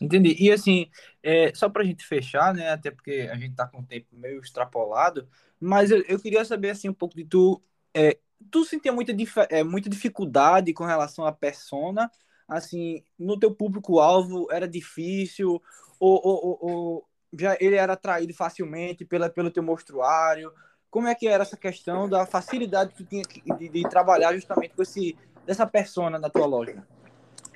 Entendi. 0.00 0.36
E 0.38 0.50
assim, 0.50 0.88
é, 1.22 1.52
só 1.54 1.68
para 1.68 1.82
a 1.82 1.84
gente 1.84 2.06
fechar, 2.06 2.54
né? 2.54 2.70
Até 2.70 2.90
porque 2.90 3.28
a 3.30 3.34
gente 3.34 3.50
está 3.50 3.66
com 3.66 3.80
o 3.80 3.86
tempo 3.86 4.06
meio 4.12 4.40
extrapolado, 4.40 5.28
mas 5.60 5.90
eu, 5.90 6.02
eu 6.08 6.18
queria 6.18 6.44
saber 6.44 6.70
assim 6.70 6.88
um 6.88 6.94
pouco 6.94 7.16
de 7.16 7.24
tu. 7.24 7.60
É, 7.94 8.18
tu 8.50 8.64
sentia 8.64 8.92
muita, 8.92 9.12
é, 9.50 9.62
muita 9.62 9.90
dificuldade 9.90 10.72
com 10.72 10.84
relação 10.84 11.26
à 11.26 11.32
persona? 11.32 12.10
Assim, 12.46 13.02
no 13.18 13.38
teu 13.38 13.52
público-alvo 13.54 14.48
era 14.50 14.68
difícil? 14.68 15.62
Ou, 15.98 16.20
ou, 16.24 16.46
ou, 16.46 16.58
ou, 16.60 17.08
já 17.38 17.56
ele 17.60 17.76
era 17.76 17.94
atraído 17.94 18.34
facilmente 18.34 19.04
pela, 19.04 19.28
pelo 19.30 19.50
teu 19.50 19.62
mostruário? 19.62 20.52
Como 20.92 21.08
é 21.08 21.14
que 21.14 21.26
era 21.26 21.42
essa 21.42 21.56
questão 21.56 22.06
da 22.06 22.26
facilidade 22.26 22.92
que 22.92 23.02
tu 23.02 23.08
tinha 23.08 23.22
de, 23.58 23.68
de, 23.70 23.82
trabalhar 23.88 24.34
justamente 24.34 24.74
com 24.74 24.82
esse 24.82 25.16
dessa 25.46 25.66
persona 25.66 26.18
na 26.18 26.28
tua 26.28 26.44
loja? 26.44 26.86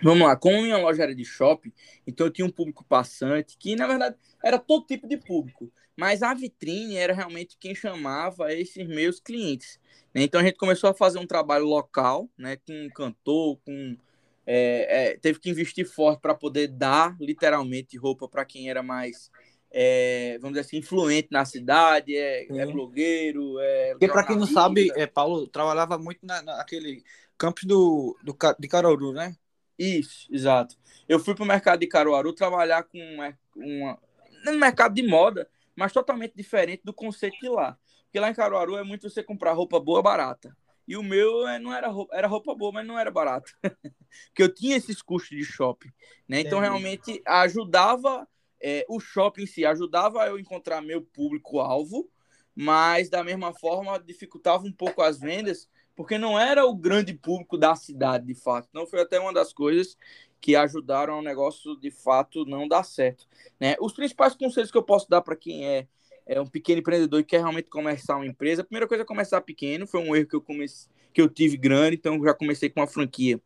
Vamos 0.02 0.26
lá, 0.26 0.34
como 0.34 0.62
minha 0.62 0.78
loja 0.78 1.02
era 1.02 1.14
de 1.14 1.22
shopping, 1.22 1.70
então 2.06 2.26
eu 2.26 2.32
tinha 2.32 2.46
um 2.46 2.50
público 2.50 2.82
passante, 2.84 3.58
que 3.58 3.76
na 3.76 3.86
verdade 3.86 4.16
era 4.42 4.58
todo 4.58 4.86
tipo 4.86 5.06
de 5.06 5.18
público, 5.18 5.70
mas 5.94 6.22
a 6.22 6.32
vitrine 6.32 6.96
era 6.96 7.12
realmente 7.12 7.58
quem 7.60 7.74
chamava 7.74 8.54
esses 8.54 8.88
meus 8.88 9.20
clientes. 9.20 9.78
Né? 10.14 10.22
Então 10.22 10.40
a 10.40 10.44
gente 10.44 10.56
começou 10.56 10.88
a 10.88 10.94
fazer 10.94 11.18
um 11.18 11.26
trabalho 11.26 11.66
local, 11.66 12.30
né, 12.38 12.56
com 12.56 12.72
um 12.72 12.88
cantor, 12.88 13.58
com 13.66 13.98
é, 14.46 15.10
é, 15.10 15.16
teve 15.18 15.40
que 15.40 15.50
investir 15.50 15.86
forte 15.86 16.20
para 16.20 16.34
poder 16.34 16.68
dar 16.68 17.14
literalmente 17.20 17.98
roupa 17.98 18.26
para 18.26 18.46
quem 18.46 18.70
era 18.70 18.82
mais 18.82 19.30
é, 19.70 20.38
vamos 20.40 20.56
dizer 20.56 20.66
assim, 20.66 20.78
influente 20.78 21.28
na 21.30 21.44
cidade, 21.44 22.16
é, 22.16 22.46
é 22.50 22.66
blogueiro. 22.66 23.58
É 23.58 23.90
Porque, 23.92 24.08
para 24.08 24.24
quem 24.24 24.36
não 24.36 24.46
sabe, 24.46 24.90
é, 24.94 25.06
Paulo 25.06 25.46
trabalhava 25.46 25.98
muito 25.98 26.24
na, 26.24 26.42
naquele 26.42 27.04
campus 27.36 27.64
do, 27.64 28.16
do, 28.22 28.36
de 28.58 28.68
Caruaru, 28.68 29.12
né? 29.12 29.36
Isso, 29.78 30.26
exato. 30.32 30.76
Eu 31.08 31.18
fui 31.18 31.34
para 31.34 31.44
o 31.44 31.46
mercado 31.46 31.80
de 31.80 31.86
Caruaru 31.86 32.32
trabalhar 32.32 32.84
com 32.84 32.98
uma, 32.98 33.38
uma, 33.54 33.98
no 34.44 34.58
mercado 34.58 34.94
de 34.94 35.02
moda, 35.02 35.48
mas 35.74 35.92
totalmente 35.92 36.34
diferente 36.34 36.82
do 36.82 36.94
conceito 36.94 37.38
de 37.40 37.48
lá. 37.48 37.78
Porque 38.04 38.18
lá 38.18 38.30
em 38.30 38.34
Caruaru 38.34 38.76
é 38.76 38.82
muito 38.82 39.10
você 39.10 39.22
comprar 39.22 39.52
roupa 39.52 39.78
boa, 39.78 40.02
barata. 40.02 40.56
E 40.88 40.96
o 40.96 41.02
meu 41.02 41.46
é, 41.48 41.58
não 41.58 41.74
era 41.74 41.88
roupa, 41.88 42.16
era 42.16 42.28
roupa 42.28 42.54
boa, 42.54 42.72
mas 42.72 42.86
não 42.86 42.98
era 42.98 43.10
barato. 43.10 43.52
Porque 44.28 44.42
eu 44.42 44.54
tinha 44.54 44.76
esses 44.76 45.02
custos 45.02 45.36
de 45.36 45.44
shopping, 45.44 45.90
né? 46.28 46.40
Então, 46.40 46.60
realmente 46.60 47.20
ajudava 47.26 48.26
é, 48.62 48.84
o 48.88 48.98
shopping 48.98 49.42
em 49.42 49.46
si 49.46 49.64
ajudava 49.64 50.26
eu 50.26 50.38
encontrar 50.38 50.80
meu 50.80 51.02
público-alvo, 51.02 52.08
mas 52.54 53.10
da 53.10 53.22
mesma 53.22 53.52
forma 53.52 53.98
dificultava 53.98 54.64
um 54.64 54.72
pouco 54.72 55.02
as 55.02 55.18
vendas, 55.18 55.68
porque 55.94 56.18
não 56.18 56.38
era 56.38 56.64
o 56.64 56.74
grande 56.74 57.14
público 57.14 57.58
da 57.58 57.74
cidade, 57.74 58.26
de 58.26 58.34
fato. 58.34 58.68
Então 58.70 58.86
foi 58.86 59.00
até 59.00 59.18
uma 59.18 59.32
das 59.32 59.52
coisas 59.52 59.96
que 60.40 60.54
ajudaram 60.54 61.18
o 61.18 61.22
negócio 61.22 61.76
de 61.76 61.90
fato 61.90 62.44
não 62.44 62.68
dar 62.68 62.84
certo. 62.84 63.26
Né? 63.58 63.76
Os 63.80 63.92
principais 63.92 64.34
conselhos 64.34 64.70
que 64.70 64.78
eu 64.78 64.82
posso 64.82 65.08
dar 65.08 65.20
para 65.22 65.36
quem 65.36 65.66
é, 65.66 65.86
é 66.26 66.40
um 66.40 66.46
pequeno 66.46 66.80
empreendedor 66.80 67.20
e 67.20 67.24
quer 67.24 67.38
realmente 67.38 67.68
começar 67.68 68.16
uma 68.16 68.26
empresa, 68.26 68.62
a 68.62 68.64
primeira 68.64 68.86
coisa 68.86 69.02
é 69.02 69.06
começar 69.06 69.40
pequeno, 69.40 69.86
foi 69.86 70.00
um 70.00 70.14
erro 70.14 70.28
que 70.28 70.36
eu 70.36 70.42
comecei, 70.42 70.90
que 71.12 71.20
eu 71.20 71.28
tive 71.28 71.56
grande, 71.56 71.96
então 71.96 72.22
já 72.22 72.34
comecei 72.34 72.68
com 72.68 72.80
uma 72.80 72.86
franquia 72.86 73.40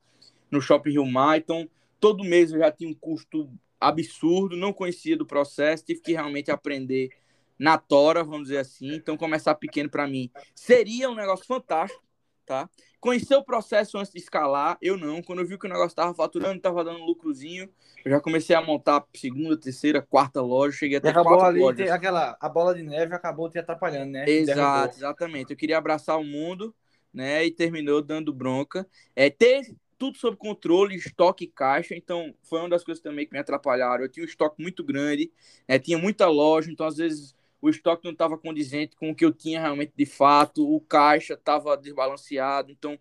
no 0.50 0.60
Shopping 0.60 0.90
Rio 0.90 1.06
Mar, 1.06 1.38
então 1.38 1.68
todo 2.00 2.24
mês 2.24 2.52
eu 2.52 2.58
já 2.58 2.72
tinha 2.72 2.90
um 2.90 2.94
custo 2.94 3.52
absurdo, 3.78 4.56
não 4.56 4.72
conhecia 4.72 5.16
do 5.16 5.26
processo, 5.26 5.84
tive 5.84 6.00
que 6.00 6.12
realmente 6.12 6.50
aprender 6.50 7.10
na 7.58 7.76
tora, 7.78 8.24
vamos 8.24 8.44
dizer 8.48 8.58
assim. 8.58 8.94
Então, 8.94 9.16
começar 9.16 9.54
pequeno 9.54 9.90
para 9.90 10.06
mim 10.06 10.30
seria 10.54 11.10
um 11.10 11.14
negócio 11.14 11.44
fantástico, 11.44 12.02
tá? 12.44 12.68
Conhecer 12.98 13.34
o 13.34 13.44
processo 13.44 13.96
antes 13.96 14.12
de 14.12 14.18
escalar, 14.18 14.76
eu 14.82 14.96
não. 14.96 15.22
Quando 15.22 15.40
eu 15.40 15.46
vi 15.46 15.58
que 15.58 15.66
o 15.66 15.68
negócio 15.68 15.88
estava 15.88 16.12
faturando, 16.12 16.56
estava 16.56 16.84
dando 16.84 17.04
lucrozinho, 17.04 17.68
eu 18.04 18.10
já 18.10 18.20
comecei 18.20 18.54
a 18.54 18.60
montar 18.60 19.04
segunda, 19.14 19.58
terceira, 19.58 20.02
quarta 20.02 20.42
loja, 20.42 20.76
cheguei 20.76 20.98
até 20.98 21.08
acabou 21.08 21.40
ali, 21.40 21.60
lojas. 21.60 21.90
aquela 21.90 22.36
a 22.40 22.48
bola 22.48 22.74
de 22.74 22.82
neve 22.82 23.14
acabou 23.14 23.48
te 23.48 23.58
atrapalhando, 23.58 24.12
né? 24.12 24.28
Exato, 24.28 24.96
exatamente. 24.96 25.50
Eu 25.52 25.56
queria 25.56 25.78
abraçar 25.78 26.18
o 26.18 26.24
mundo, 26.24 26.74
né? 27.12 27.44
E 27.44 27.50
terminou 27.50 28.02
dando 28.02 28.32
bronca. 28.32 28.86
É 29.16 29.30
ter 29.30 29.74
tudo 30.00 30.16
sob 30.16 30.34
controle, 30.38 30.96
estoque 30.96 31.44
e 31.44 31.46
caixa. 31.46 31.94
Então, 31.94 32.34
foi 32.42 32.58
uma 32.60 32.70
das 32.70 32.82
coisas 32.82 33.02
também 33.02 33.26
que 33.26 33.34
me 33.34 33.38
atrapalharam. 33.38 34.02
Eu 34.02 34.08
tinha 34.08 34.24
um 34.24 34.26
estoque 34.26 34.60
muito 34.60 34.82
grande, 34.82 35.30
né? 35.68 35.78
tinha 35.78 35.98
muita 35.98 36.26
loja, 36.26 36.72
então 36.72 36.86
às 36.86 36.96
vezes 36.96 37.36
o 37.60 37.68
estoque 37.68 38.02
não 38.06 38.12
estava 38.12 38.38
condizente 38.38 38.96
com 38.96 39.10
o 39.10 39.14
que 39.14 39.22
eu 39.22 39.30
tinha 39.30 39.60
realmente 39.60 39.92
de 39.94 40.06
fato, 40.06 40.66
o 40.66 40.80
caixa 40.80 41.34
estava 41.34 41.76
desbalanceado. 41.76 42.72
Então, 42.72 42.98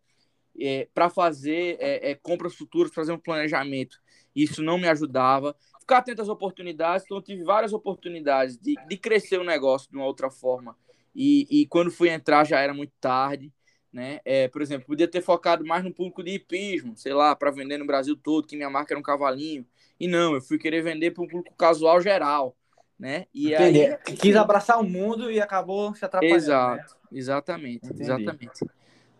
é, 0.59 0.89
para 0.93 1.09
fazer 1.09 1.77
é, 1.79 2.11
é, 2.11 2.15
compras 2.15 2.53
futuras, 2.53 2.93
fazer 2.93 3.13
um 3.13 3.17
planejamento, 3.17 3.97
isso 4.35 4.61
não 4.61 4.77
me 4.77 4.89
ajudava. 4.89 5.55
Ficar 5.79 5.99
atento 5.99 6.21
às 6.21 6.27
oportunidades, 6.27 7.05
então 7.05 7.21
tive 7.21 7.45
várias 7.45 7.71
oportunidades 7.71 8.57
de, 8.57 8.75
de 8.89 8.97
crescer 8.97 9.39
o 9.39 9.45
negócio 9.45 9.89
de 9.89 9.95
uma 9.95 10.05
outra 10.05 10.29
forma. 10.29 10.75
E, 11.15 11.47
e 11.49 11.65
quando 11.65 11.89
fui 11.91 12.09
entrar 12.09 12.43
já 12.43 12.59
era 12.59 12.73
muito 12.73 12.91
tarde. 12.99 13.53
Né? 13.91 14.19
É, 14.23 14.47
por 14.47 14.61
exemplo, 14.61 14.87
podia 14.87 15.07
ter 15.07 15.21
focado 15.21 15.65
mais 15.65 15.83
no 15.83 15.93
público 15.93 16.23
de 16.23 16.31
hipismo, 16.31 16.95
sei 16.95 17.13
lá, 17.13 17.35
para 17.35 17.51
vender 17.51 17.77
no 17.77 17.87
Brasil 17.87 18.15
todo, 18.15 18.47
que 18.47 18.55
minha 18.55 18.69
marca 18.69 18.93
era 18.93 18.99
um 18.99 19.03
cavalinho. 19.03 19.65
E 19.99 20.07
não, 20.07 20.35
eu 20.35 20.41
fui 20.41 20.57
querer 20.57 20.81
vender 20.81 21.11
para 21.11 21.23
um 21.23 21.27
público 21.27 21.55
casual 21.57 21.99
geral 21.99 22.55
né? 22.99 23.25
E 23.33 23.53
Entendi. 23.53 23.85
aí 23.85 23.97
quis 24.17 24.35
abraçar 24.35 24.77
o 24.79 24.83
mundo 24.83 25.31
e 25.31 25.39
acabou 25.39 25.95
se 25.95 26.03
atrapalhando. 26.03 26.33
Né? 26.33 26.37
Exato, 26.37 26.93
né? 26.93 27.17
exatamente, 27.17 27.85
Entendi. 27.85 28.01
exatamente. 28.01 28.65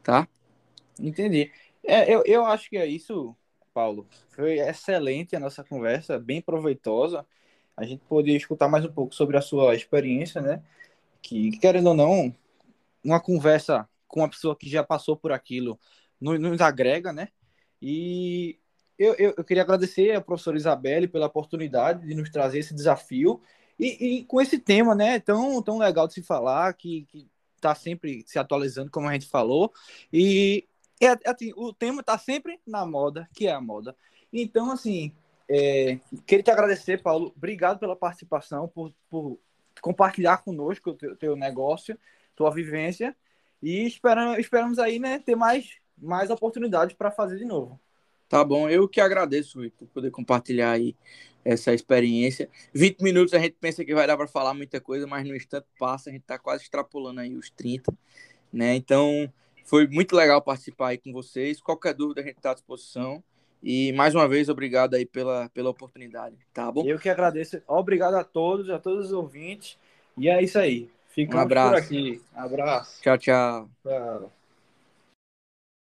Tá? 0.04 0.28
Entendi. 1.00 1.52
É, 1.86 2.14
eu, 2.14 2.22
eu 2.26 2.46
acho 2.46 2.70
que 2.70 2.76
é 2.76 2.86
isso, 2.86 3.34
Paulo. 3.74 4.06
Foi 4.32 4.60
excelente 4.60 5.34
a 5.34 5.40
nossa 5.40 5.64
conversa, 5.64 6.20
bem 6.20 6.42
proveitosa. 6.42 7.26
A 7.78 7.86
gente 7.86 8.04
poderia 8.10 8.36
escutar 8.36 8.68
mais 8.68 8.84
um 8.84 8.92
pouco 8.92 9.16
sobre 9.16 9.38
a 9.38 9.42
sua 9.42 9.74
experiência, 9.74 10.42
né? 10.42 10.62
Que, 11.22 11.52
querendo 11.52 11.88
ou 11.88 11.96
não, 11.96 12.36
uma 13.02 13.22
conversa 13.22 13.88
com 14.10 14.20
uma 14.20 14.30
pessoa 14.30 14.58
que 14.58 14.70
já 14.70 14.84
passou 14.84 15.16
por 15.16 15.32
aquilo 15.32 15.80
nos 16.20 16.60
agrega, 16.60 17.14
né? 17.14 17.30
E 17.82 18.60
eu, 18.98 19.14
eu, 19.14 19.34
eu, 19.38 19.44
queria 19.46 19.64
agradecer 19.64 20.14
a 20.14 20.20
professora 20.20 20.58
Isabelle 20.58 21.08
pela 21.08 21.28
oportunidade 21.28 22.06
de 22.06 22.14
nos 22.14 22.30
trazer 22.30 22.60
esse 22.60 22.74
desafio 22.74 23.42
e, 23.80 24.18
e, 24.18 24.26
com 24.26 24.42
esse 24.42 24.60
tema, 24.60 24.94
né, 24.94 25.22
tão, 25.22 25.62
tão 25.62 25.78
legal 25.78 26.06
de 26.06 26.16
se 26.16 26.22
falar, 26.22 26.74
que, 26.74 27.06
que 27.06 27.26
tá 27.62 27.74
sempre 27.74 28.26
se 28.28 28.38
atualizando, 28.38 28.92
como 28.92 29.08
a 29.08 29.14
gente 29.14 29.28
falou, 29.28 29.72
e 30.12 30.68
é, 31.00 31.06
é 31.06 31.18
assim, 31.26 31.54
o 31.56 31.74
tema 31.74 32.02
está 32.02 32.18
sempre 32.18 32.60
na 32.68 32.86
moda, 32.86 33.30
que 33.34 33.48
é 33.48 33.54
a 33.54 33.62
moda. 33.62 33.96
Então, 34.34 34.72
assim, 34.72 35.14
é, 35.50 35.98
queria 36.28 36.44
te 36.44 36.52
agradecer, 36.52 37.02
Paulo, 37.02 37.34
obrigado 37.38 37.80
pela 37.80 37.96
participação, 37.96 38.68
por, 38.68 38.94
por 39.10 39.40
compartilhar 39.82 40.40
conosco 40.40 40.90
o 40.90 40.94
teu, 40.94 41.16
teu 41.16 41.36
negócio, 41.38 41.98
tua 42.36 42.52
vivência, 42.52 43.16
e 43.62 43.86
esperamos, 43.86 44.38
esperamos 44.40 44.80
aí, 44.80 45.00
né, 45.00 45.20
ter 45.20 45.36
mais, 45.36 45.78
mais 45.98 46.30
oportunidades 46.30 46.96
para 46.96 47.12
fazer 47.12 47.38
de 47.38 47.46
novo. 47.46 47.80
Tá 48.28 48.44
bom, 48.44 48.70
eu 48.70 48.88
que 48.88 49.02
agradeço, 49.02 49.60
Victor, 49.60 49.88
poder 49.88 50.12
compartilhar 50.12 50.72
aí 50.72 50.96
essa 51.44 51.74
experiência. 51.74 52.50
20 52.74 53.02
minutos 53.02 53.34
a 53.34 53.40
gente 53.40 53.56
pensa 53.60 53.84
que 53.84 53.94
vai 53.94 54.06
dar 54.06 54.16
para 54.16 54.28
falar 54.28 54.54
muita 54.54 54.80
coisa, 54.80 55.08
mas 55.08 55.28
no 55.28 55.36
instante 55.36 55.66
passa, 55.80 56.10
a 56.10 56.14
gente 56.14 56.22
está 56.22 56.38
quase 56.38 56.64
extrapolando 56.64 57.22
aí 57.22 57.36
os 57.36 57.50
30, 57.50 57.92
né? 58.54 58.76
Então, 58.76 59.32
foi 59.66 59.88
muito 59.88 60.16
legal 60.16 60.42
participar 60.42 60.90
aí 60.90 60.98
com 60.98 61.12
vocês. 61.12 61.60
Qualquer 61.60 61.94
dúvida 61.94 62.22
a 62.22 62.24
gente 62.24 62.38
está 62.38 62.52
à 62.52 62.54
disposição. 62.54 63.24
E 63.62 63.92
mais 63.94 64.16
uma 64.16 64.28
vez, 64.28 64.48
obrigado 64.48 64.94
aí 64.94 65.06
pela, 65.06 65.50
pela 65.50 65.70
oportunidade, 65.70 66.36
tá 66.54 66.72
bom? 66.72 66.86
Eu 66.86 66.98
que 66.98 67.10
agradeço. 67.10 67.62
Obrigado 67.68 68.14
a 68.14 68.24
todos, 68.24 68.70
a 68.70 68.80
todos 68.80 69.08
os 69.08 69.12
ouvintes. 69.12 69.78
E 70.18 70.30
é 70.30 70.42
isso 70.42 70.58
aí. 70.58 70.90
Ficamos 71.10 71.42
um 71.42 71.46
abraço. 71.46 71.74
por 71.74 71.84
aqui. 71.84 72.22
Abraço. 72.36 73.02
Tchau, 73.02 73.18
tchau. 73.18 73.70
Tchau. 73.84 74.39